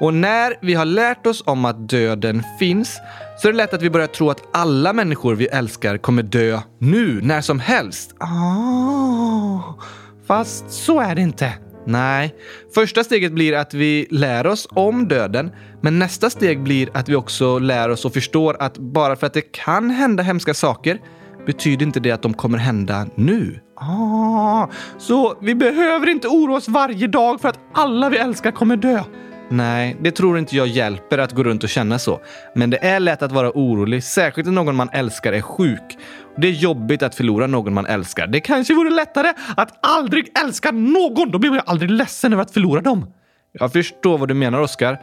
[0.00, 3.00] Och när vi har lärt oss om att döden finns
[3.38, 6.60] så är det lätt att vi börjar tro att alla människor vi älskar kommer dö
[6.78, 8.14] nu, när som helst.
[8.20, 9.80] Oh,
[10.26, 11.52] fast så är det inte.
[11.86, 12.34] Nej,
[12.74, 17.14] första steget blir att vi lär oss om döden, men nästa steg blir att vi
[17.14, 20.98] också lär oss och förstår att bara för att det kan hända hemska saker
[21.46, 23.60] betyder inte det att de kommer hända nu.
[23.76, 28.76] Ah, så vi behöver inte oroa oss varje dag för att alla vi älskar kommer
[28.76, 29.02] dö.
[29.48, 32.20] Nej, det tror inte jag hjälper att gå runt och känna så.
[32.54, 35.98] Men det är lätt att vara orolig, särskilt när någon man älskar är sjuk.
[36.36, 38.26] Det är jobbigt att förlora någon man älskar.
[38.26, 41.30] Det kanske vore lättare att aldrig älska någon.
[41.30, 43.06] Då blir man ju aldrig ledsen över att förlora dem.
[43.52, 45.00] Jag förstår vad du menar, Oskar.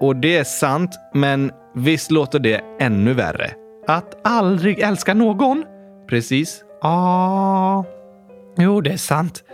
[0.00, 3.50] Och det är sant, men visst låter det ännu värre.
[3.86, 5.64] Att aldrig älska någon?
[6.08, 6.62] Precis.
[6.82, 7.84] Ja,
[8.58, 9.44] jo, det är sant.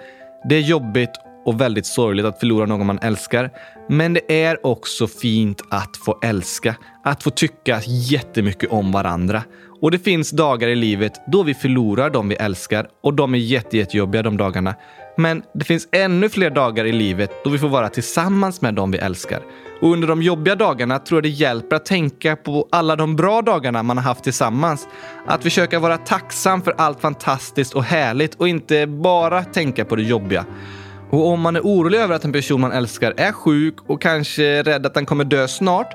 [0.49, 1.11] Det är jobbigt
[1.45, 3.51] och väldigt sorgligt att förlora någon man älskar.
[3.89, 9.43] Men det är också fint att få älska, att få tycka jättemycket om varandra.
[9.81, 13.39] Och det finns dagar i livet då vi förlorar de vi älskar och de är
[13.39, 14.75] jätte, jättejobbiga de dagarna.
[15.17, 18.91] Men det finns ännu fler dagar i livet då vi får vara tillsammans med de
[18.91, 19.43] vi älskar.
[19.83, 23.43] Och under de jobbiga dagarna tror jag det hjälper att tänka på alla de bra
[23.43, 24.89] dagarna man har haft tillsammans.
[25.27, 30.03] Att försöka vara tacksam för allt fantastiskt och härligt och inte bara tänka på det
[30.03, 30.45] jobbiga.
[31.11, 34.63] Och om man är orolig över att en person man älskar är sjuk och kanske
[34.63, 35.93] rädd att den kommer dö snart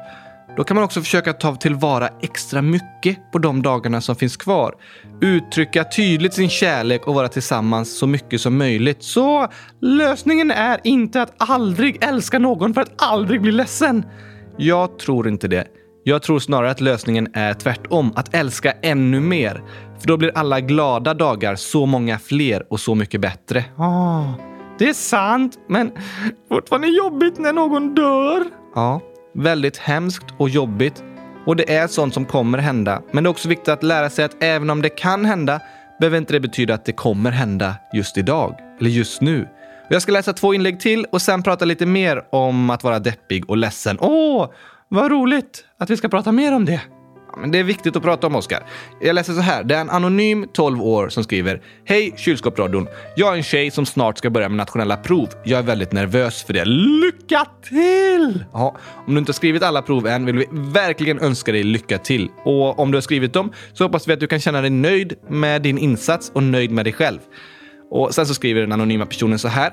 [0.55, 4.75] då kan man också försöka ta tillvara extra mycket på de dagarna som finns kvar.
[5.21, 9.03] Uttrycka tydligt sin kärlek och vara tillsammans så mycket som möjligt.
[9.03, 9.47] Så
[9.81, 14.05] lösningen är inte att aldrig älska någon för att aldrig bli ledsen.
[14.57, 15.67] Jag tror inte det.
[16.03, 19.63] Jag tror snarare att lösningen är tvärtom, att älska ännu mer.
[19.99, 23.63] För då blir alla glada dagar så många fler och så mycket bättre.
[23.77, 24.31] Oh,
[24.79, 25.91] det är sant, men
[26.49, 28.45] fortfarande jobbigt när någon dör.
[28.75, 29.01] Ja,
[29.37, 31.03] väldigt hemskt och jobbigt.
[31.45, 33.01] Och det är sånt som kommer hända.
[33.11, 35.61] Men det är också viktigt att lära sig att även om det kan hända
[35.99, 39.47] behöver inte det betyda att det kommer hända just idag eller just nu.
[39.89, 43.49] Jag ska läsa två inlägg till och sen prata lite mer om att vara deppig
[43.49, 43.97] och ledsen.
[43.99, 44.49] Åh,
[44.87, 46.81] vad roligt att vi ska prata mer om det
[47.41, 48.65] men det är viktigt att prata om, Oskar.
[49.01, 49.63] Jag läser så här.
[49.63, 51.61] Det är en anonym 12 år som skriver.
[51.85, 52.87] Hej kylskåpsradion.
[53.15, 55.29] Jag är en tjej som snart ska börja med nationella prov.
[55.43, 56.65] Jag är väldigt nervös för det.
[56.65, 58.45] Lycka till!
[58.53, 61.97] Ja, om du inte har skrivit alla prov än vill vi verkligen önska dig lycka
[61.97, 62.29] till.
[62.43, 65.13] Och om du har skrivit dem så hoppas vi att du kan känna dig nöjd
[65.29, 67.19] med din insats och nöjd med dig själv.
[67.91, 69.71] Och sen så skriver den anonyma personen så här.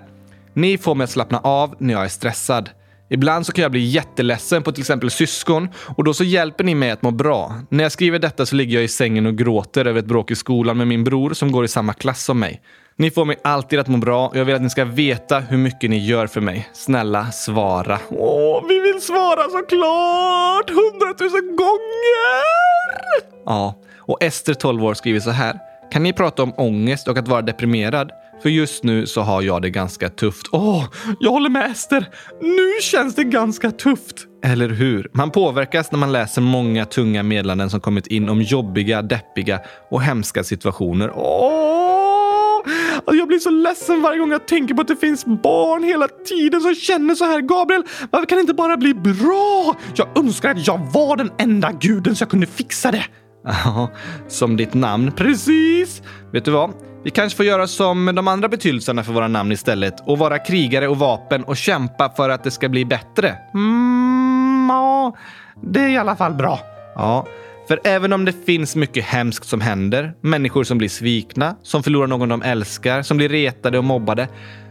[0.55, 2.71] Ni får mig att slappna av när jag är stressad.
[3.11, 6.75] Ibland så kan jag bli jätteledsen på till exempel syskon och då så hjälper ni
[6.75, 7.55] mig att må bra.
[7.69, 10.35] När jag skriver detta så ligger jag i sängen och gråter över ett bråk i
[10.35, 12.61] skolan med min bror som går i samma klass som mig.
[12.97, 15.59] Ni får mig alltid att må bra och jag vill att ni ska veta hur
[15.59, 16.69] mycket ni gör för mig.
[16.73, 17.99] Snälla svara.
[18.11, 20.71] Åh, vi vill svara såklart!
[20.71, 23.35] Hundratusen gånger!
[23.47, 25.59] Ja, och Ester, 12 år, skriver så här.
[25.93, 28.11] Kan ni prata om ångest och att vara deprimerad?
[28.45, 30.47] För just nu så har jag det ganska tufft.
[30.53, 30.85] Åh, oh,
[31.21, 32.09] jag håller med Ester.
[32.41, 34.27] Nu känns det ganska tufft.
[34.45, 35.11] Eller hur?
[35.13, 40.03] Man påverkas när man läser många tunga meddelanden som kommit in om jobbiga, deppiga och
[40.03, 41.13] hemska situationer.
[41.15, 42.61] Åh!
[43.07, 43.17] Oh!
[43.17, 46.61] Jag blir så ledsen varje gång jag tänker på att det finns barn hela tiden
[46.61, 47.41] som känner så här.
[47.41, 49.77] Gabriel, varför kan det inte bara bli bra?
[49.95, 53.05] Jag önskar att jag var den enda guden så jag kunde fixa det.
[53.45, 53.91] Ja,
[54.29, 55.13] som ditt namn.
[55.13, 56.03] Precis!
[56.33, 56.94] Vet du vad?
[57.05, 60.89] Vi kanske får göra som de andra betydelserna för våra namn istället och vara krigare
[60.89, 63.37] och vapen och kämpa för att det ska bli bättre.
[63.55, 65.17] Mm, ja,
[65.63, 66.61] det är i alla fall bra.
[66.95, 67.27] Ja,
[67.69, 72.07] för även om det finns mycket hemskt som händer, människor som blir svikna, som förlorar
[72.07, 74.29] någon de älskar, som blir retade och mobbade,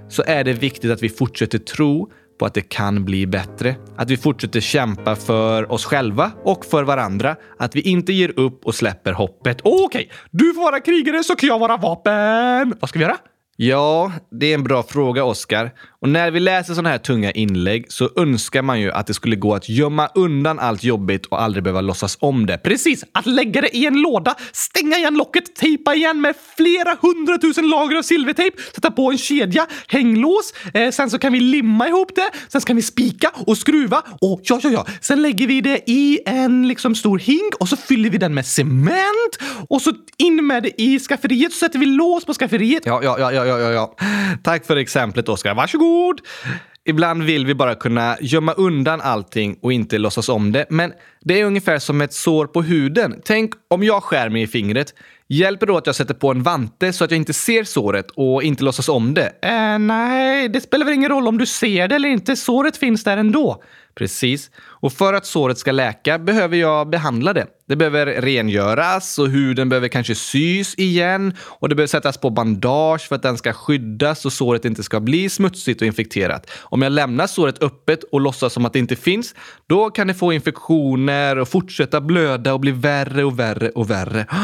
[0.10, 2.12] så är det viktigt att vi fortsätter tro
[2.43, 3.75] på att det kan bli bättre.
[3.95, 7.36] Att vi fortsätter kämpa för oss själva och för varandra.
[7.60, 9.62] Att vi inte ger upp och släpper hoppet.
[9.63, 10.08] Okej, okay.
[10.32, 12.75] du får vara krigare så kan jag vara vapen.
[12.79, 13.17] Vad ska vi göra?
[13.56, 15.71] Ja, det är en bra fråga, Oskar.
[16.04, 19.36] Och när vi läser sådana här tunga inlägg så önskar man ju att det skulle
[19.36, 22.58] gå att gömma undan allt jobbigt och aldrig behöva låtsas om det.
[22.58, 23.04] Precis!
[23.12, 27.98] Att lägga det i en låda, stänga igen locket, tejpa igen med flera hundratusen lager
[27.98, 32.30] av silvertejp, sätta på en kedja, hänglås, eh, sen så kan vi limma ihop det,
[32.48, 35.89] sen så kan vi spika och skruva och ja, ja, ja, sen lägger vi det
[35.89, 39.38] i en liksom stor hink och så fyller vi den med cement
[39.70, 42.86] och så in med det i skafferiet så sätter vi lås på skafferiet.
[42.86, 43.96] Ja, ja, ja, ja, ja, ja.
[44.44, 45.56] Tack för exemplet, Oskar.
[45.56, 45.92] Varsågod!
[46.86, 50.65] Ibland vill vi bara kunna gömma undan allting och inte låtsas om det.
[50.69, 53.21] Men det är ungefär som ett sår på huden.
[53.25, 54.93] Tänk om jag skär mig i fingret.
[55.27, 58.43] Hjälper då att jag sätter på en vante så att jag inte ser såret och
[58.43, 59.32] inte låtsas om det?
[59.41, 62.36] Äh, nej, det spelar väl ingen roll om du ser det eller inte.
[62.36, 63.63] Såret finns där ändå.
[63.95, 64.51] Precis.
[64.58, 67.47] Och för att såret ska läka behöver jag behandla det.
[67.67, 73.08] Det behöver rengöras och huden behöver kanske sys igen och det behöver sättas på bandage
[73.08, 76.49] för att den ska skyddas och såret inte ska bli smutsigt och infekterat.
[76.62, 79.36] Om jag lämnar såret öppet och låtsas som att det inte finns,
[79.67, 84.25] då kan det få infektioner och fortsätta blöda och bli värre och värre och värre.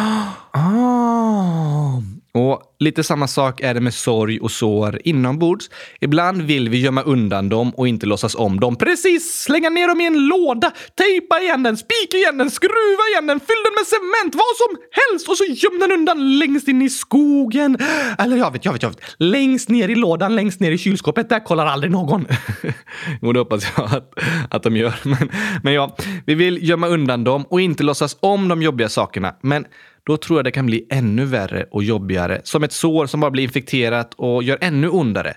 [0.52, 2.19] Ah.
[2.34, 5.70] Och lite samma sak är det med sorg och sår inombords.
[6.02, 8.76] Ibland vill vi gömma undan dem och inte låtsas om dem.
[8.76, 9.34] Precis!
[9.34, 13.40] Slänga ner dem i en låda, tejpa igen den, spika igen den, skruva igen den,
[13.40, 16.90] fyll den med cement, vad som helst och så göm den undan längst in i
[16.90, 17.78] skogen.
[18.18, 19.02] Eller jag vet, jag vet, jag vet.
[19.18, 21.30] Längst ner i lådan, längst ner i kylskåpet.
[21.30, 22.28] Där kollar aldrig någon.
[23.22, 24.14] jo, det hoppas jag att,
[24.50, 24.94] att de gör.
[25.04, 25.32] Men,
[25.64, 29.36] men ja, vi vill gömma undan dem och inte låtsas om de jobbiga sakerna.
[29.42, 29.66] Men
[30.10, 32.42] då tror jag det kan bli ännu värre och jobbigare.
[32.44, 35.34] Som ett sår som bara blir infekterat och gör ännu ondare.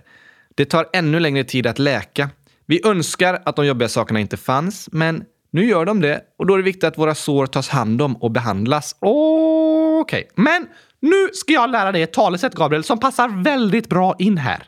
[0.55, 2.31] Det tar ännu längre tid att läka.
[2.67, 6.55] Vi önskar att de jobbiga sakerna inte fanns, men nu gör de det och då
[6.55, 8.97] är det viktigt att våra sår tas hand om och behandlas.
[9.01, 10.25] Okej, okay.
[10.35, 10.67] men
[11.01, 14.63] nu ska jag lära dig ett talesätt, Gabriel, som passar väldigt bra in här.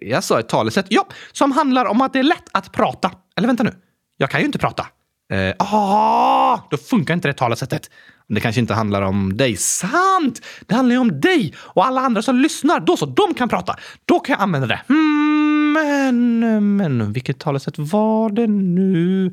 [0.00, 3.10] Jag sa ett talesätt, ja, som handlar om att det är lätt att prata.
[3.36, 3.74] Eller vänta nu,
[4.16, 4.86] jag kan ju inte prata.
[5.32, 7.90] Eh, ah, då funkar inte det talesättet.
[8.28, 9.56] Det kanske inte handlar om dig.
[9.56, 10.42] Sant!
[10.66, 12.80] Det handlar ju om dig och alla andra som lyssnar.
[12.80, 13.76] Då så, de kan prata.
[14.04, 14.80] Då kan jag använda det.
[14.88, 19.32] Hmm, men, men vilket talesätt var det nu?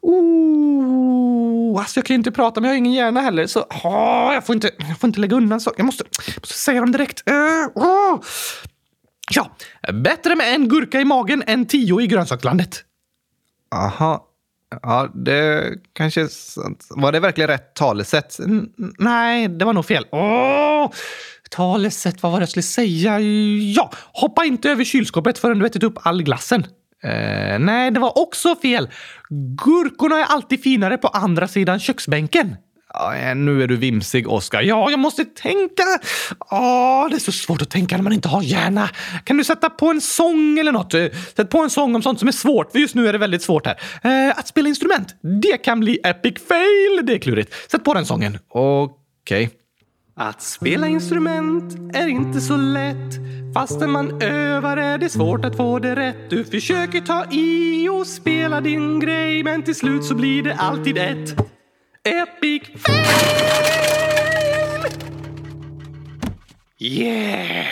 [0.00, 3.46] Oh, alltså jag kan ju inte prata, men jag har ingen hjärna heller.
[3.46, 5.78] Så oh, jag, får inte, jag får inte lägga undan saker.
[5.78, 6.04] Jag måste,
[6.40, 7.30] måste säga dem direkt.
[7.30, 8.20] Uh, oh.
[9.30, 9.56] Ja,
[9.92, 12.84] bättre med en gurka i magen än tio i grönsakslandet.
[13.74, 14.29] Aha.
[14.82, 16.28] Ja, det kanske...
[16.90, 18.38] Var det verkligen rätt talesätt?
[18.38, 20.06] N nej, det var nog fel.
[20.12, 20.90] Åh!
[21.50, 23.20] Talesätt, vad var det jag skulle säga?
[23.76, 26.66] Ja, hoppa inte över kylskåpet förrän du ätit upp all glassen.
[27.02, 28.88] Eh, nej, det var också fel.
[29.64, 32.56] Gurkorna är alltid finare på andra sidan köksbänken.
[33.36, 34.62] Nu är du vimsig, Oskar.
[34.62, 35.82] Ja, jag måste tänka.
[36.50, 38.90] Åh, det är så svårt att tänka när man inte har hjärna.
[39.24, 40.92] Kan du sätta på en sång eller något?
[41.36, 43.42] Sätt på en sång om sånt som är svårt, för just nu är det väldigt
[43.42, 43.80] svårt här.
[44.02, 47.06] Eh, att spela instrument, det kan bli epic fail.
[47.06, 47.70] Det är klurigt.
[47.70, 48.38] Sätt på den sången.
[48.48, 49.46] Okej.
[49.46, 49.56] Okay.
[50.16, 53.14] Att spela instrument är inte så lätt.
[53.54, 56.30] Fastän man övar är det svårt att få det rätt.
[56.30, 60.98] Du försöker ta i och spela din grej, men till slut så blir det alltid
[60.98, 61.59] ett.
[62.04, 63.06] Epic fail!
[66.78, 67.66] Yeah!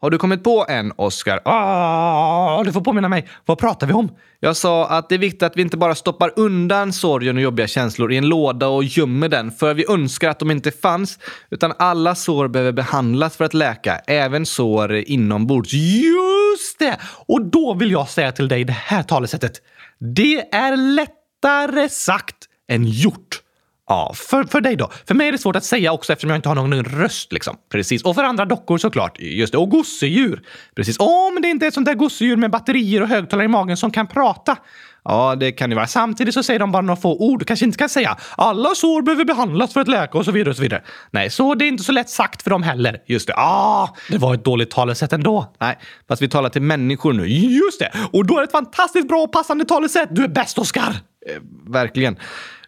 [0.00, 1.40] Har du kommit på en, Oscar?
[1.44, 3.28] Oh, du får påminna mig.
[3.46, 4.16] Vad pratar vi om?
[4.40, 7.66] Jag sa att det är viktigt att vi inte bara stoppar undan sorgen och jobbiga
[7.66, 11.18] känslor i en låda och gömmer den för vi önskar att de inte fanns.
[11.50, 15.72] Utan alla sår behöver behandlas för att läka, även sår inombords.
[15.72, 16.98] Just det!
[17.26, 19.52] Och då vill jag säga till dig det här talesättet.
[19.98, 23.40] Det är lättare sagt en hjort?
[23.88, 24.90] Ja, för, för dig då?
[25.06, 27.32] För mig är det svårt att säga också eftersom jag inte har någon röst.
[27.32, 27.56] Liksom.
[27.72, 28.02] Precis.
[28.02, 29.20] Och för andra dockor såklart.
[29.20, 29.58] Just det.
[29.58, 30.42] Och gosedjur.
[30.76, 30.96] Precis.
[30.98, 33.90] Om det inte är ett sånt där gosedjur med batterier och högtalare i magen som
[33.90, 34.56] kan prata.
[35.04, 35.86] Ja, det kan det vara.
[35.86, 37.38] Samtidigt så säger de bara några få ord.
[37.38, 40.50] Du kanske inte kan säga alla sår behöver behandlas för att läka och så vidare
[40.50, 40.82] och så vidare.
[41.10, 42.98] Nej, så det är inte så lätt sagt för dem heller.
[43.06, 43.34] Just det.
[43.36, 45.54] Ah, det var ett dåligt talesätt ändå.
[45.60, 47.26] Nej, fast vi talar till människor nu.
[47.26, 47.90] Just det!
[48.12, 50.08] Och då är det ett fantastiskt bra och passande talesätt.
[50.10, 50.96] Du är bäst, Oskar!
[51.26, 52.16] Eh, verkligen.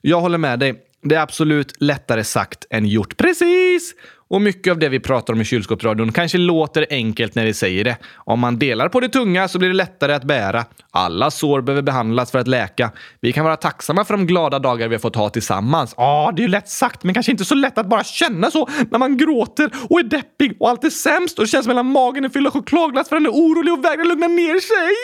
[0.00, 0.74] Jag håller med dig.
[1.02, 3.16] Det är absolut lättare sagt än gjort.
[3.16, 3.94] Precis!
[4.28, 7.84] Och mycket av det vi pratar om i kylskåpsradion kanske låter enkelt när vi säger
[7.84, 7.96] det.
[8.14, 10.64] Om man delar på det tunga så blir det lättare att bära.
[10.90, 12.92] Alla sår behöver behandlas för att läka.
[13.20, 15.94] Vi kan vara tacksamma för de glada dagar vi har fått ha tillsammans.
[15.96, 18.68] Ja, det är ju lätt sagt, men kanske inte så lätt att bara känna så
[18.90, 22.24] när man gråter och är deppig och allt är sämst och det känns mellan magen
[22.24, 24.94] är fylld av chokladglass för den är orolig och vägrar lugna ner sig.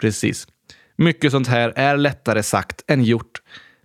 [0.00, 0.46] Precis.
[0.96, 3.33] Mycket sånt här är lättare sagt än gjort.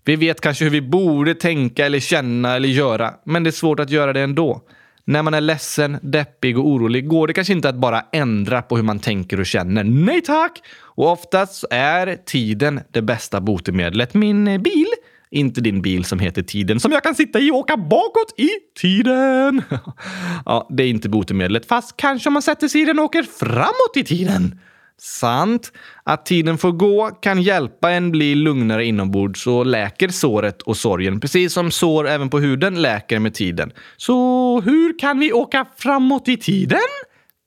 [0.10, 3.80] Vi vet kanske hur vi borde tänka eller känna eller göra, men det är svårt
[3.80, 4.62] att göra det ändå.
[5.06, 8.76] När man är ledsen, deppig och orolig går det kanske inte att bara ändra på
[8.76, 9.84] hur man tänker och känner.
[9.84, 10.62] Nej tack!
[10.80, 14.14] Och oftast är tiden det bästa botemedlet.
[14.14, 14.88] Min eh, bil
[15.32, 18.50] inte din bil som heter Tiden som jag kan sitta i och åka bakåt i
[18.80, 19.62] tiden.
[20.46, 23.24] ja, det är inte botemedlet, fast kanske om man sätter sig i den och åker
[23.24, 24.60] framåt i tiden.
[25.02, 25.72] Sant.
[26.04, 31.20] Att tiden får gå kan hjälpa en bli lugnare inombords och läker såret och sorgen,
[31.20, 33.72] precis som sår även på huden läker med tiden.
[33.98, 34.16] Så
[34.62, 36.80] hur kan vi åka framåt i tiden?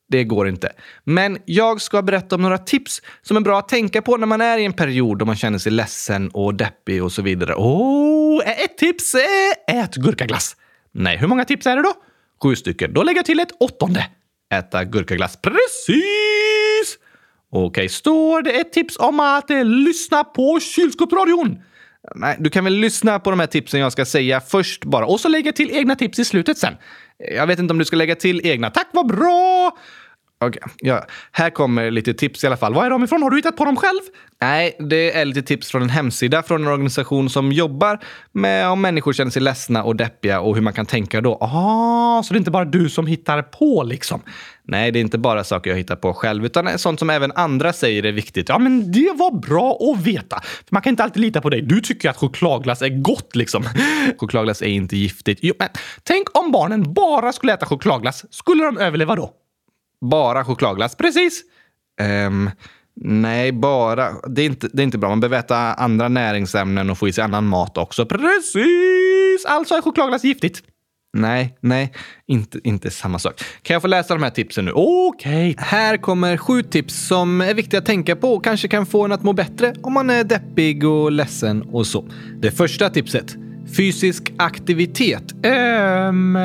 [0.09, 0.73] Det går inte.
[1.05, 4.41] Men jag ska berätta om några tips som är bra att tänka på när man
[4.41, 7.55] är i en period då man känner sig ledsen och deppig och så vidare.
[7.55, 10.57] Oh, ett tips är ät gurkaglass.
[10.93, 11.93] Nej, hur många tips är det då?
[12.43, 12.95] Sju stycken.
[12.95, 14.07] Då lägger jag till ett åttonde.
[14.55, 15.39] Äta gurkaglass.
[15.43, 16.42] Precis!
[17.55, 21.59] Okej, står det ett tips om att eh, lyssna på kylskåpsradion?
[22.15, 25.21] Nej, du kan väl lyssna på de här tipsen jag ska säga först bara och
[25.21, 26.75] så lägga till egna tips i slutet sen.
[27.19, 28.71] Jag vet inte om du ska lägga till egna.
[28.71, 29.73] Tack, vad bra!
[30.45, 30.63] Okay.
[30.79, 32.75] Ja, här kommer lite tips i alla fall.
[32.75, 33.23] Var är de ifrån?
[33.23, 34.01] Har du hittat på dem själv?
[34.41, 37.99] Nej, det är lite tips från en hemsida från en organisation som jobbar
[38.33, 41.39] med om människor känner sig ledsna och deppiga och hur man kan tänka då.
[41.41, 44.23] Ah, så det är inte bara du som hittar på liksom?
[44.65, 47.73] Nej, det är inte bara saker jag hittar på själv, utan sånt som även andra
[47.73, 48.49] säger är viktigt.
[48.49, 50.41] Ja, men det var bra att veta.
[50.71, 51.63] Man kan inte alltid lita på dig.
[51.63, 53.65] Du tycker att chokladglass är gott liksom.
[54.19, 55.39] chokladglass är inte giftigt.
[55.43, 55.69] Jo, men
[56.03, 58.25] tänk om barnen bara skulle äta chokladglass.
[58.31, 59.31] Skulle de överleva då?
[60.01, 61.43] Bara chokladglass, precis.
[62.27, 62.51] Um,
[63.01, 64.13] nej, bara.
[64.29, 65.09] Det är, inte, det är inte bra.
[65.09, 68.07] Man behöver äta andra näringsämnen och få i sig annan mat också.
[68.07, 69.45] Precis!
[69.47, 70.63] Alltså är chokladglass giftigt.
[71.17, 71.93] Nej, nej,
[72.27, 73.41] inte, inte samma sak.
[73.63, 74.73] Kan jag få läsa de här tipsen nu?
[74.75, 75.51] Okej.
[75.51, 75.55] Okay.
[75.59, 79.13] Här kommer sju tips som är viktiga att tänka på och kanske kan få en
[79.13, 82.05] att må bättre om man är deppig och ledsen och så.
[82.41, 83.37] Det första tipset.
[83.77, 85.25] Fysisk aktivitet.
[85.43, 86.39] Ehm,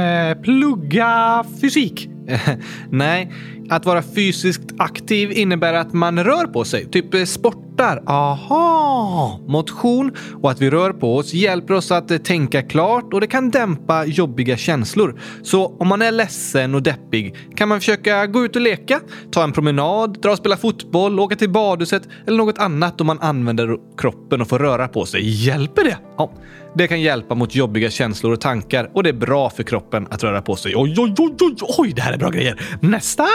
[0.43, 2.09] plugga fysik.
[2.89, 3.31] Nej,
[3.69, 8.03] att vara fysiskt aktiv innebär att man rör på sig, typ eh, sportar.
[8.05, 9.39] Aha!
[9.47, 10.11] Motion
[10.41, 13.51] och att vi rör på oss hjälper oss att eh, tänka klart och det kan
[13.51, 15.19] dämpa jobbiga känslor.
[15.43, 18.99] Så om man är ledsen och deppig kan man försöka gå ut och leka,
[19.31, 23.19] ta en promenad, dra och spela fotboll, åka till badhuset eller något annat om man
[23.19, 25.45] använder kroppen och får röra på sig.
[25.45, 25.97] Hjälper det?
[26.17, 26.31] Ja,
[26.77, 30.23] det kan hjälpa mot jobbiga känslor och tankar och det är bra för kroppen att
[30.23, 30.73] röra på sig.
[30.75, 32.61] Oj, oj, oj, oj, oj, det här är bra grejer.
[32.81, 33.27] Nästa!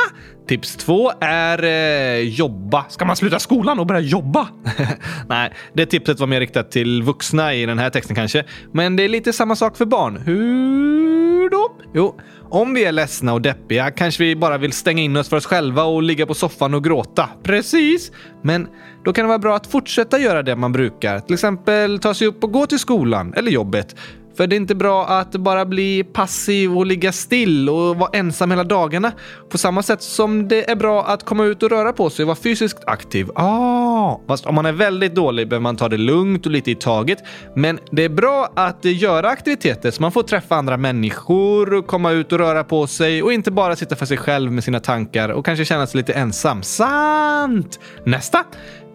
[0.49, 2.85] Tips två är eh, jobba.
[2.89, 4.49] Ska man sluta skolan och börja jobba?
[5.29, 8.45] Nej, det tipset var mer riktat till vuxna i den här texten kanske.
[8.73, 10.17] Men det är lite samma sak för barn.
[10.17, 11.77] Hur då?
[11.95, 12.21] Jo,
[12.53, 15.47] om vi är ledsna och deppiga kanske vi bara vill stänga in oss för oss
[15.47, 17.29] själva och ligga på soffan och gråta.
[17.43, 18.13] Precis!
[18.43, 18.69] Men
[19.05, 21.21] då kan det vara bra att fortsätta göra det man brukar.
[21.21, 23.97] Till exempel ta sig upp och gå till skolan eller jobbet.
[24.43, 28.51] För det är inte bra att bara bli passiv och ligga still och vara ensam
[28.51, 29.13] hela dagarna.
[29.51, 32.27] På samma sätt som det är bra att komma ut och röra på sig och
[32.27, 33.31] vara fysiskt aktiv.
[33.35, 36.75] Ah, fast om man är väldigt dålig behöver man ta det lugnt och lite i
[36.75, 37.19] taget.
[37.57, 42.11] Men det är bra att göra aktiviteter så man får träffa andra människor och komma
[42.11, 45.29] ut och röra på sig och inte bara sitta för sig själv med sina tankar
[45.29, 46.63] och kanske känna sig lite ensam.
[46.63, 47.81] Sant!
[48.07, 48.45] Nästa!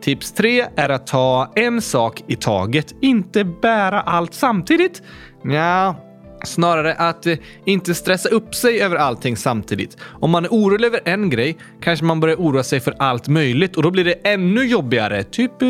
[0.01, 5.01] Tips 3 är att ta en sak i taget, inte bära allt samtidigt.
[5.49, 5.95] Ja,
[6.43, 9.97] Snarare att eh, inte stressa upp sig över allting samtidigt.
[10.01, 13.77] Om man är orolig över en grej kanske man börjar oroa sig för allt möjligt
[13.77, 15.23] och då blir det ännu jobbigare.
[15.23, 15.61] Typ...
[15.61, 15.67] Eh,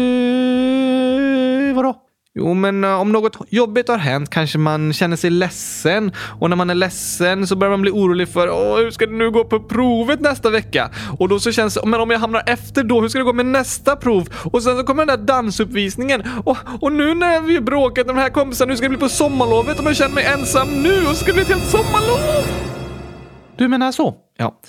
[1.75, 2.07] vadå?
[2.38, 6.55] Jo, men uh, om något jobbigt har hänt kanske man känner sig ledsen och när
[6.57, 9.43] man är ledsen så börjar man bli orolig för Åh, hur ska det nu gå
[9.43, 10.89] på provet nästa vecka?
[11.19, 13.33] Och då så känns det, men om jag hamnar efter då, hur ska det gå
[13.33, 14.29] med nästa prov?
[14.51, 18.21] Och sen så kommer den där dansuppvisningen och, och nu när vi bråkat med de
[18.21, 21.07] här kompisarna, hur ska det bli på sommarlovet om jag känner mig ensam nu och
[21.07, 22.43] så ska det bli ett helt sommarlov?
[23.55, 24.15] Du menar så?
[24.38, 24.59] Ja.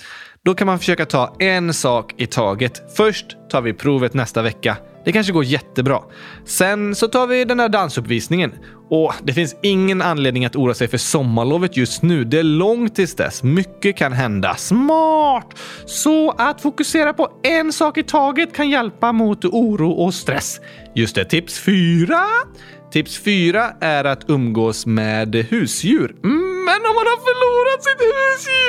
[0.49, 2.95] Då kan man försöka ta en sak i taget.
[2.95, 4.77] Först tar vi provet nästa vecka.
[5.05, 5.99] Det kanske går jättebra.
[6.45, 8.53] Sen så tar vi den där dansuppvisningen.
[8.89, 12.23] Och det finns ingen anledning att oroa sig för sommarlovet just nu.
[12.23, 13.43] Det är långt tills dess.
[13.43, 14.55] Mycket kan hända.
[14.55, 15.59] Smart!
[15.85, 20.59] Så att fokusera på en sak i taget kan hjälpa mot oro och stress.
[20.95, 22.25] Just det, tips fyra.
[22.91, 26.15] Tips fyra är att umgås med husdjur.
[26.65, 28.68] Men om man har förlorat sitt husdjur?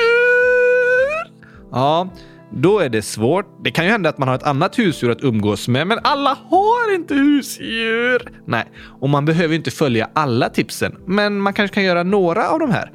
[1.71, 2.09] Ja,
[2.53, 3.45] då är det svårt.
[3.63, 6.37] Det kan ju hända att man har ett annat husdjur att umgås med, men alla
[6.49, 8.21] har inte husdjur.
[8.45, 8.65] Nej,
[8.99, 12.71] och man behöver inte följa alla tipsen, men man kanske kan göra några av de
[12.71, 12.91] här.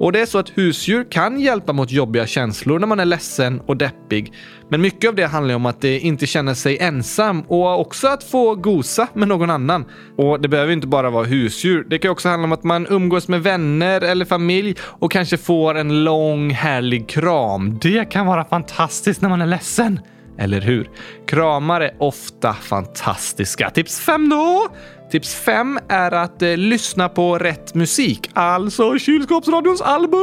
[0.00, 3.60] Och det är så att husdjur kan hjälpa mot jobbiga känslor när man är ledsen
[3.60, 4.32] och deppig.
[4.68, 8.54] Men mycket av det handlar om att inte känna sig ensam och också att få
[8.54, 9.84] gosa med någon annan.
[10.16, 11.86] Och det behöver inte bara vara husdjur.
[11.90, 15.74] Det kan också handla om att man umgås med vänner eller familj och kanske får
[15.74, 17.78] en lång härlig kram.
[17.78, 20.00] Det kan vara fantastiskt när man är ledsen.
[20.40, 20.90] Eller hur?
[21.26, 23.70] Kramar är ofta fantastiska.
[23.70, 24.68] Tips fem då?
[25.10, 30.20] Tips fem är att eh, lyssna på rätt musik, alltså kylskåpsradions album.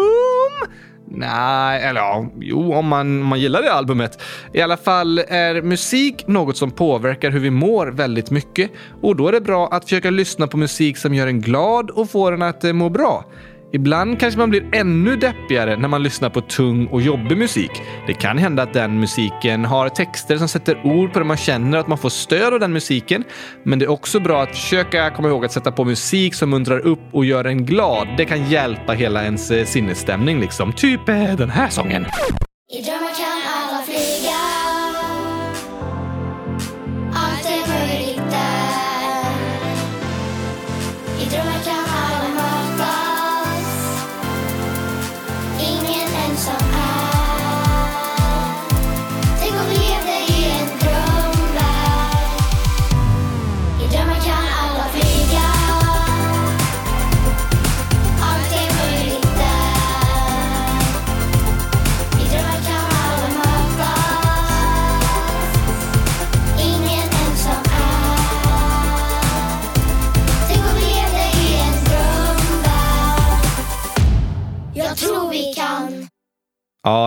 [1.11, 4.22] Nej, eller ja, jo, om man, om man gillar det albumet.
[4.53, 9.28] I alla fall är musik något som påverkar hur vi mår väldigt mycket och då
[9.28, 12.41] är det bra att försöka lyssna på musik som gör en glad och får en
[12.41, 13.26] att eh, må bra.
[13.74, 17.72] Ibland kanske man blir ännu deppigare när man lyssnar på tung och jobbig musik.
[18.07, 21.78] Det kan hända att den musiken har texter som sätter ord på det man känner
[21.78, 23.24] och att man får stöd av den musiken.
[23.63, 26.80] Men det är också bra att försöka komma ihåg att sätta på musik som muntrar
[26.80, 28.07] upp och gör en glad.
[28.18, 30.74] Det kan hjälpa hela ens eh, sinnesstämning liksom.
[30.74, 32.05] Typ eh, den här sången.
[32.72, 33.47] I drömmar kan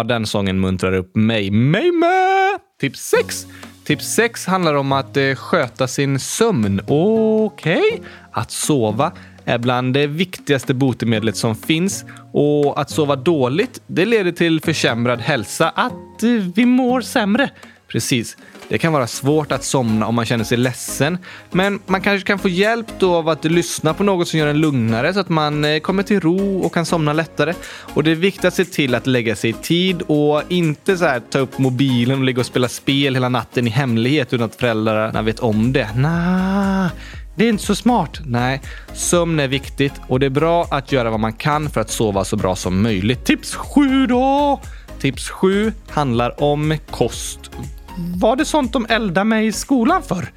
[0.00, 1.50] Ja, den sången muntrar upp mig.
[1.50, 2.58] Mig med!
[2.80, 3.46] Tips 6.
[3.84, 6.80] Tips 6 handlar om att eh, sköta sin sömn.
[6.88, 7.76] Okej?
[7.78, 8.06] Okay.
[8.32, 9.12] Att sova
[9.44, 15.20] är bland det viktigaste botemedlet som finns och att sova dåligt, det leder till försämrad
[15.20, 17.50] hälsa, att eh, vi mår sämre.
[17.88, 18.36] Precis.
[18.70, 21.18] Det kan vara svårt att somna om man känner sig ledsen,
[21.50, 24.60] men man kanske kan få hjälp då av att lyssna på något som gör en
[24.60, 27.54] lugnare så att man eh, kommer till ro och kan somna lättare.
[27.94, 31.04] Och det är viktigt att se till att lägga sig i tid och inte så
[31.04, 34.54] här, ta upp mobilen och ligga och spela spel hela natten i hemlighet utan att
[34.54, 35.88] föräldrarna vet om det.
[35.96, 36.88] Nah.
[37.36, 38.20] Det är inte så smart.
[38.24, 38.60] Nej,
[38.92, 42.24] sömn är viktigt och det är bra att göra vad man kan för att sova
[42.24, 43.24] så bra som möjligt.
[43.24, 44.60] Tips 7 då!
[45.00, 47.50] Tips 7 handlar om kost.
[47.96, 50.32] Var det sånt de eldade med i skolan för?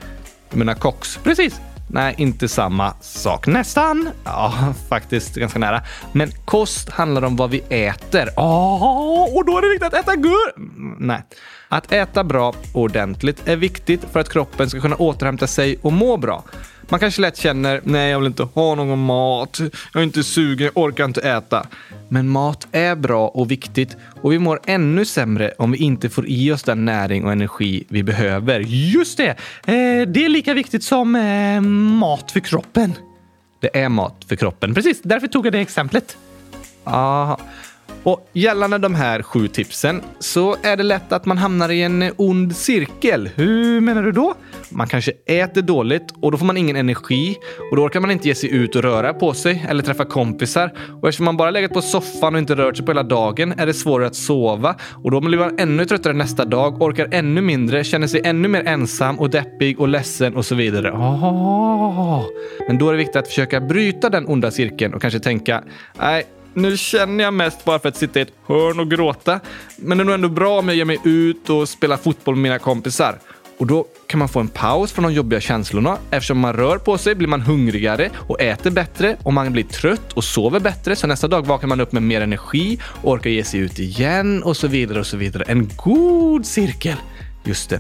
[0.52, 1.20] Du menar koks.
[1.24, 1.62] Precis.
[1.88, 3.48] Nej, inte samma sak.
[3.48, 4.10] Nästan.
[4.24, 4.54] Ja,
[4.90, 5.82] faktiskt ganska nära.
[6.12, 8.30] Men kost handlar om vad vi äter.
[8.36, 10.54] Ja, och då är det viktigt att äta gur...
[11.00, 11.22] Nej.
[11.70, 15.94] Att äta bra och ordentligt är viktigt för att kroppen ska kunna återhämta sig och
[15.94, 16.44] må bra.
[16.90, 19.60] Man kanske lätt känner, nej jag vill inte ha någon mat,
[19.94, 21.68] jag är inte sugen, jag orkar inte äta.
[22.10, 26.28] Men mat är bra och viktigt och vi mår ännu sämre om vi inte får
[26.28, 28.60] i oss den näring och energi vi behöver.
[28.68, 29.30] Just det!
[29.30, 31.62] Eh, det är lika viktigt som eh,
[32.00, 32.94] mat för kroppen.
[33.60, 34.74] Det är mat för kroppen.
[34.74, 36.18] Precis, därför tog jag det exemplet.
[36.84, 37.40] Aha.
[38.04, 42.12] Och gällande de här sju tipsen så är det lätt att man hamnar i en
[42.18, 43.30] ond cirkel.
[43.36, 44.34] Hur menar du då?
[44.70, 47.38] Man kanske äter dåligt och då får man ingen energi
[47.72, 50.74] och då orkar man inte ge sig ut och röra på sig eller träffa kompisar.
[51.02, 53.66] Och eftersom man bara legat på soffan och inte rört sig på hela dagen är
[53.66, 57.84] det svårare att sova och då blir man ännu tröttare nästa dag, orkar ännu mindre,
[57.84, 60.92] känner sig ännu mer ensam och deppig och ledsen och så vidare.
[60.92, 62.24] Oh.
[62.68, 65.64] Men då är det viktigt att försöka bryta den onda cirkeln och kanske tänka,
[66.00, 66.24] nej,
[66.54, 69.40] nu känner jag mest bara för att sitta i ett hörn och gråta.
[69.78, 72.44] Men det är nog ändå bra om jag ger mig ut och spelar fotboll med
[72.44, 73.20] mina kompisar.
[73.58, 75.98] Och då kan man få en paus från de jobbiga känslorna.
[76.12, 80.14] Eftersom man rör på sig blir man hungrigare och äter bättre och man blir trött
[80.14, 80.96] och sover bättre.
[80.96, 84.44] Så nästa dag vaknar man upp med mer energi och orkar ge sig ut igen
[84.44, 85.44] och så vidare och så vidare.
[85.48, 86.98] En god cirkel.
[87.44, 87.80] Just det.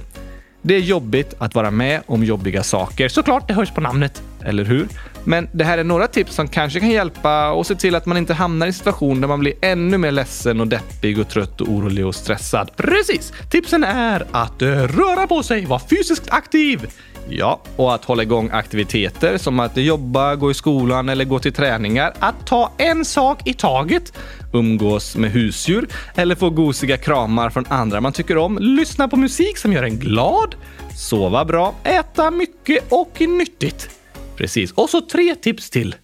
[0.61, 3.09] Det är jobbigt att vara med om jobbiga saker.
[3.09, 4.23] Såklart, det hörs på namnet.
[4.41, 4.87] Eller hur?
[5.25, 8.17] Men det här är några tips som kanske kan hjälpa och se till att man
[8.17, 11.67] inte hamnar i situation där man blir ännu mer ledsen och deppig och trött och
[11.67, 12.71] orolig och stressad.
[12.75, 13.33] Precis!
[13.49, 16.87] Tipsen är att eh, röra på sig, vara fysiskt aktiv.
[17.29, 21.53] Ja, och att hålla igång aktiviteter som att jobba, gå i skolan eller gå till
[21.53, 22.13] träningar.
[22.19, 24.13] Att ta en sak i taget.
[24.53, 28.57] Umgås med husdjur eller få gosiga kramar från andra man tycker om.
[28.61, 30.55] Lyssna på musik som gör en glad.
[30.95, 33.89] Sova bra, äta mycket och nyttigt.
[34.37, 34.71] Precis.
[34.71, 35.95] Och så tre tips till.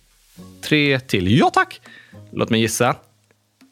[0.61, 1.39] Tre till.
[1.39, 1.82] Ja tack!
[2.32, 2.95] Låt mig gissa.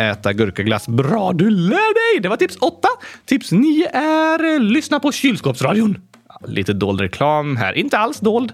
[0.02, 0.88] Äta gurkaglass.
[0.88, 2.22] Bra, du lär dig!
[2.22, 2.88] Det var tips åtta.
[3.26, 5.98] Tips nio är eh, lyssna på kylskåpsradion.
[6.46, 7.74] Lite dold reklam här.
[7.74, 8.52] Inte alls dold.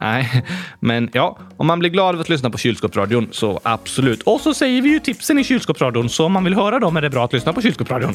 [0.00, 0.44] Nej,
[0.80, 4.22] men ja, om man blir glad av att lyssna på kylskåpsradion så absolut.
[4.22, 7.00] Och så säger vi ju tipsen i kylskåpsradion, så om man vill höra dem är
[7.00, 8.14] det bra att lyssna på kylskåpsradion.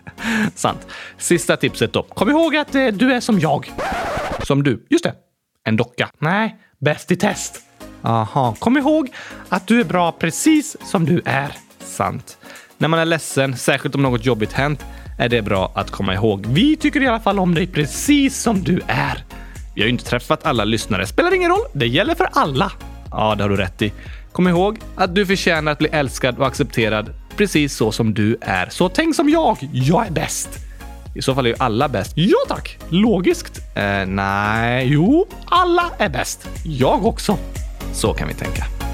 [0.54, 0.86] Sant.
[1.18, 2.02] Sista tipset då.
[2.02, 3.72] Kom ihåg att eh, du är som jag.
[4.42, 4.86] Som du.
[4.90, 5.14] Just det.
[5.64, 6.08] En docka.
[6.18, 7.62] Nej, Bäst i test.
[8.02, 9.10] Aha, kom ihåg
[9.48, 11.52] att du är bra precis som du är.
[11.78, 12.38] Sant.
[12.78, 14.84] När man är ledsen, särskilt om något jobbigt hänt,
[15.18, 16.46] är det bra att komma ihåg.
[16.46, 19.24] Vi tycker i alla fall om dig precis som du är.
[19.74, 21.06] Vi har ju inte träffat alla lyssnare.
[21.06, 21.64] Spelar ingen roll.
[21.72, 22.72] Det gäller för alla.
[23.10, 23.92] Ja, det har du rätt i.
[24.32, 28.68] Kom ihåg att du förtjänar att bli älskad och accepterad precis så som du är.
[28.68, 29.58] Så tänk som jag.
[29.72, 30.65] Jag är bäst.
[31.16, 32.12] I så fall är ju alla bäst.
[32.14, 32.78] Ja tack!
[32.88, 33.58] Logiskt?
[33.74, 36.48] Eh, nej, jo, alla är bäst.
[36.64, 37.38] Jag också.
[37.92, 38.85] Så kan vi tänka.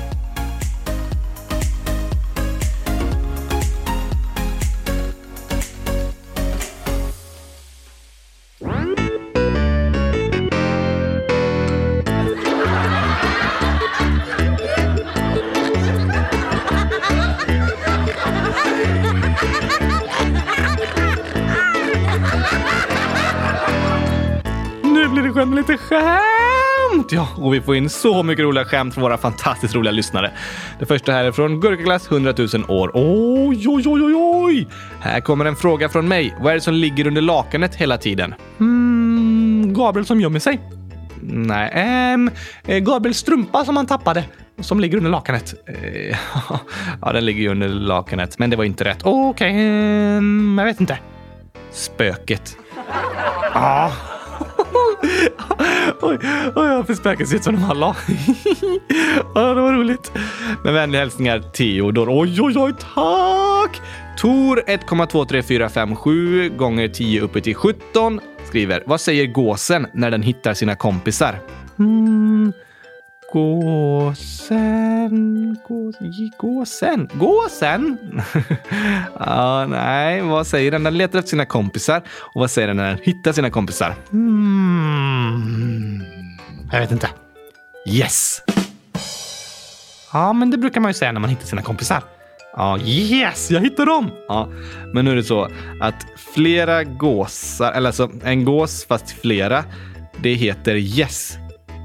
[25.49, 27.13] Med lite skämt!
[27.13, 30.33] Ja, och vi får in så mycket roliga skämt från våra fantastiskt roliga lyssnare.
[30.79, 32.91] Det första här är från Gurkaglass 100 000 år.
[32.95, 34.69] Oj, oj, oj, oj, oj!
[35.01, 36.37] Här kommer en fråga från mig.
[36.41, 38.35] Vad är det som ligger under lakanet hela tiden?
[38.59, 40.61] Hmm, Gabriel som gömmer sig.
[41.23, 42.31] Nej, ähm,
[42.85, 44.25] Gabriels strumpa som han tappade.
[44.61, 45.55] Som ligger under lakanet.
[45.67, 46.17] Eh,
[47.03, 48.99] ja, den ligger ju under lakanet, men det var inte rätt.
[49.03, 50.99] Okej, okay, ähm, jag vet inte.
[51.71, 52.57] Spöket.
[53.55, 53.93] Ja,
[56.01, 56.19] oj,
[56.55, 57.97] oj, varför spöken ser ut som de alla.
[59.35, 60.13] ja, det var roligt.
[60.65, 62.09] Med vänliga hälsningar Theodor.
[62.11, 63.81] Oj, oj, oj, tack!
[64.19, 70.75] Tor 1,23457 gånger 10 uppe till 17 skriver Vad säger gåsen när den hittar sina
[70.75, 71.39] kompisar?
[71.79, 72.53] Mm,
[73.33, 75.17] Gåsen...
[75.69, 75.97] Gås,
[76.39, 77.09] gåsen?
[77.15, 77.99] Gåsen?
[79.19, 80.83] ja, nej, vad säger den?
[80.83, 82.03] Den letar efter sina kompisar.
[82.35, 83.95] Och vad säger den när den hittar sina kompisar?
[84.11, 86.03] Hmm.
[86.73, 87.09] Jag vet inte.
[87.89, 88.43] Yes!
[90.13, 92.03] Ja, men det brukar man ju säga när man hittar sina kompisar.
[92.57, 94.11] Ja, yes, jag hittade dem!
[94.29, 94.49] Ja,
[94.95, 95.49] men nu är det så
[95.81, 99.65] att flera gåsar, eller alltså en gås fast flera,
[100.23, 101.39] det heter yes.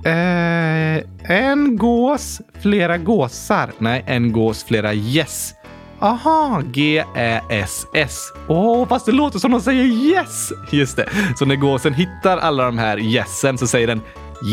[0.07, 3.71] Eh, en gås, flera gåsar.
[3.77, 5.53] Nej, en gås, flera yes.
[5.99, 8.33] Aha, G-Ä-S-S.
[8.47, 10.51] Åh, oh, fast det låter som de säger yes!
[10.71, 11.09] Just det.
[11.35, 14.01] Så när gåsen hittar alla de här gässen så säger den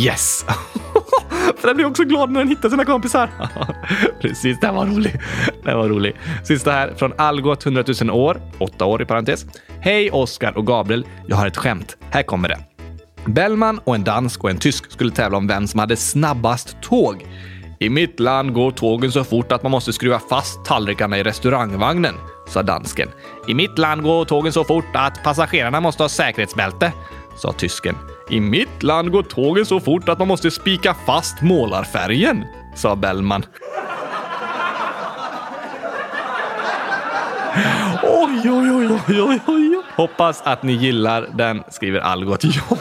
[0.05, 0.45] yes.
[1.59, 3.31] För den blir också glad när den hittar sina kompisar.
[4.21, 5.21] Precis, den var rolig.
[5.65, 6.17] Den var rolig.
[6.45, 9.47] Sista här från Algot 100 000 år, åtta år i parentes.
[9.81, 11.97] Hej Oskar och Gabriel, jag har ett skämt.
[12.11, 12.74] Här kommer det.
[13.27, 17.27] Bellman och en dansk och en tysk skulle tävla om vem som hade snabbast tåg.
[17.79, 22.15] I mitt land går tågen så fort att man måste skruva fast tallrikarna i restaurangvagnen,
[22.49, 23.09] sa dansken.
[23.49, 26.93] I mitt land går tågen så fort att passagerarna måste ha säkerhetsbälte,
[27.37, 27.97] sa tysken.
[28.31, 32.45] I mitt land går tågen så fort att man måste spika fast målarfärgen,
[32.77, 33.45] sa Bellman.
[38.03, 39.83] Oj, oj, oj, oj, oj, oj.
[39.97, 42.45] Hoppas att ni gillar den, skriver Algot.
[42.45, 42.77] Ja.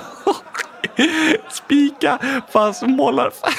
[1.49, 2.19] Spika
[2.51, 3.57] fast målarfärgen.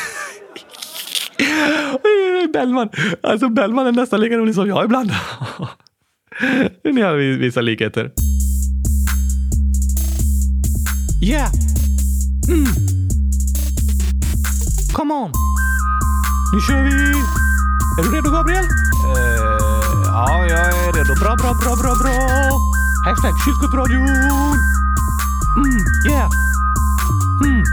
[2.53, 2.89] Bellman.
[3.22, 5.11] Alltså Bellman är nästan lika rolig som jag ibland.
[6.85, 8.11] Ni har vissa likheter.
[11.22, 11.51] Yeah!
[12.49, 12.66] Mm.
[14.93, 15.32] Come on!
[16.55, 16.91] Nu kör vi!
[17.99, 18.64] Är du redo Gabriel?
[18.64, 18.70] Uh,
[20.05, 21.14] ja, jag är redo.
[21.20, 22.12] Bra, bra, bra, bra, bra!
[23.07, 24.09] Hashtag kylskåpsradion!
[25.57, 25.78] Mm,
[26.11, 26.28] yeah!
[27.43, 27.64] Mm.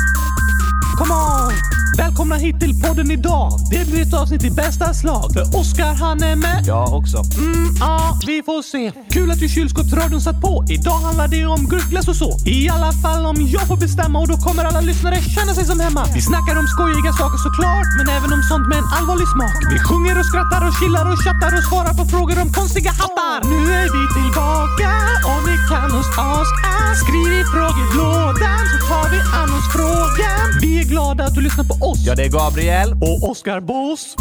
[0.98, 1.54] Come on!
[1.98, 3.52] Välkomna hit till podden idag.
[3.72, 5.34] Det blir ett avsnitt i bästa slag.
[5.34, 6.64] För Oskar han är med.
[6.68, 7.18] Jag också.
[7.18, 8.92] Mm, ja, vi får se.
[9.10, 10.66] Kul att du kylskåpsradion satt på.
[10.70, 12.30] Idag handlar det om gurkglass och så.
[12.46, 15.80] I alla fall om jag får bestämma och då kommer alla lyssnare känna sig som
[15.80, 16.04] hemma.
[16.16, 19.58] Vi snackar om skojiga saker såklart, men även om sånt med en allvarlig smak.
[19.74, 23.38] Vi sjunger och skrattar och chillar och chattar och svarar på frågor om konstiga hattar.
[23.52, 24.90] Nu är vi tillbaka
[25.32, 26.56] och ni kan oss ask
[27.04, 30.60] Skriv i frågelådan så tar vi an oss frågan.
[30.62, 32.00] Vi är glada att du lyssnar på oss.
[32.06, 32.92] Ja, det är Gabriel.
[32.92, 34.16] Och Oskar Boss.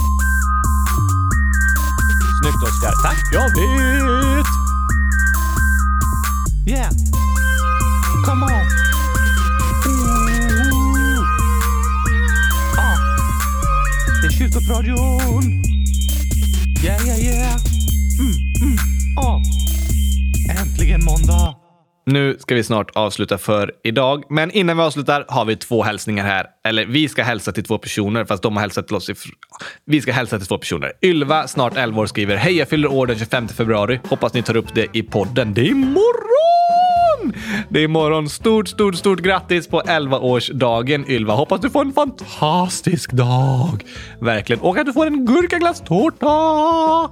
[2.41, 2.93] Snyggt Oskar.
[3.03, 3.19] Tack.
[3.33, 4.47] Jag vet.
[6.67, 6.91] Yeah.
[8.25, 8.51] Come on.
[9.87, 11.25] Ooh.
[12.79, 12.97] Ah.
[14.23, 15.65] Det är kyrkopradion.
[16.85, 17.57] Yeah, yeah, yeah.
[18.21, 18.79] Mm, mm.
[19.17, 19.60] Ah.
[20.81, 21.55] Äntligen måndag.
[22.07, 26.25] Nu ska vi snart avsluta för idag, men innan vi avslutar har vi två hälsningar
[26.25, 26.47] här.
[26.65, 29.11] Eller vi ska hälsa till två personer, fast de har hälsat till oss.
[29.11, 29.33] Ifr-
[29.85, 30.93] vi ska hälsa till två personer.
[31.03, 34.01] Ylva, snart 11 år, skriver Hej, jag fyller år den 25 februari.
[34.09, 35.55] Hoppas ni tar upp det i podden.
[35.55, 37.33] Det är imorgon!
[37.69, 38.29] Det är imorgon.
[38.29, 41.35] Stort, stort, stort grattis på 11-årsdagen Ylva.
[41.35, 43.85] Hoppas du får en fantastisk dag.
[44.21, 44.63] Verkligen.
[44.63, 47.11] Och att du får en gurkaglasstårta.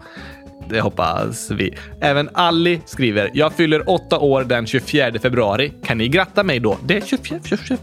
[0.69, 1.75] Det hoppas vi.
[2.01, 3.31] Även Ali skriver.
[3.35, 5.73] Jag fyller åtta år den 24 februari.
[5.85, 6.79] Kan ni gratta mig då?
[6.85, 7.41] Det är 24...
[7.45, 7.79] 24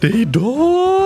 [0.00, 1.04] det är idag!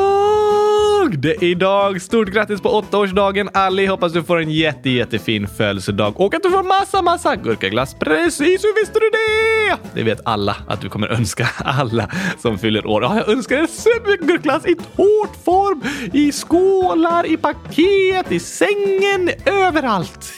[1.18, 2.02] Det är idag.
[2.02, 3.86] Stort grattis på åttaårsdagen Ali.
[3.86, 7.94] Hoppas du får en jätte, jättefin födelsedag och att du får massa, massa gurkaglass.
[7.94, 9.76] Precis, hur visste du det?
[9.94, 13.02] Det vet alla att du kommer önska alla som fyller år.
[13.02, 20.32] Ja, jag önskar er supermycket gurkaglass i tårtform, i skålar, i paket, i sängen, överallt.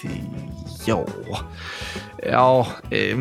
[0.87, 1.07] Ja,
[2.31, 3.17] ja, eh,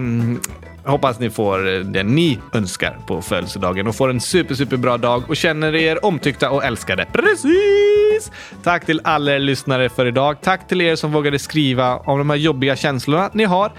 [0.85, 5.23] hoppas ni får det ni önskar på födelsedagen och får en super, super bra dag
[5.29, 7.05] och känner er omtyckta och älskade.
[7.13, 8.31] Precis!
[8.63, 10.41] Tack till alla er lyssnare för idag.
[10.41, 13.71] Tack till er som vågade skriva om de här jobbiga känslorna ni har.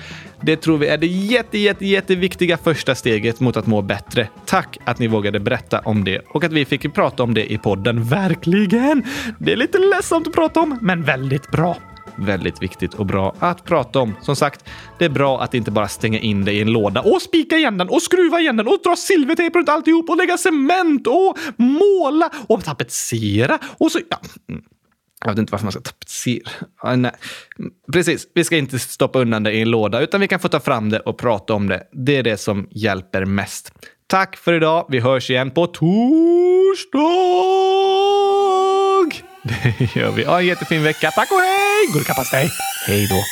[0.43, 4.29] Det tror vi är det jätte, jätte, jätteviktiga första steget mot att må bättre.
[4.47, 7.59] Tack att ni vågade berätta om det och att vi fick prata om det i
[7.59, 8.05] podden.
[8.05, 9.05] Verkligen!
[9.39, 11.77] Det är lite ledsamt att prata om, men väldigt bra
[12.21, 14.15] väldigt viktigt och bra att prata om.
[14.23, 14.65] Som sagt,
[14.99, 17.79] det är bra att inte bara stänga in det i en låda och spika igen
[17.79, 22.31] den och skruva igen den och dra silvertejp runt alltihop och lägga cement och måla
[22.47, 24.01] och tapetsera och så...
[24.11, 24.21] Ja.
[24.49, 24.63] Mm.
[25.25, 26.51] Jag vet inte varför man ska tapetsera.
[26.83, 27.13] Ah, nej.
[27.93, 30.61] Precis, vi ska inte stoppa undan det i en låda utan vi kan få ta
[30.61, 31.83] fram det och prata om det.
[31.93, 33.73] Det är det som hjälper mest.
[34.07, 34.87] Tack för idag.
[34.89, 37.01] Vi hörs igen på torsdag!
[39.43, 40.25] Det gör vi.
[40.25, 41.11] Ha en jättefin vecka.
[41.11, 41.87] Tack och hej!
[41.95, 42.51] Gurkapastej!
[42.87, 43.25] Hej då!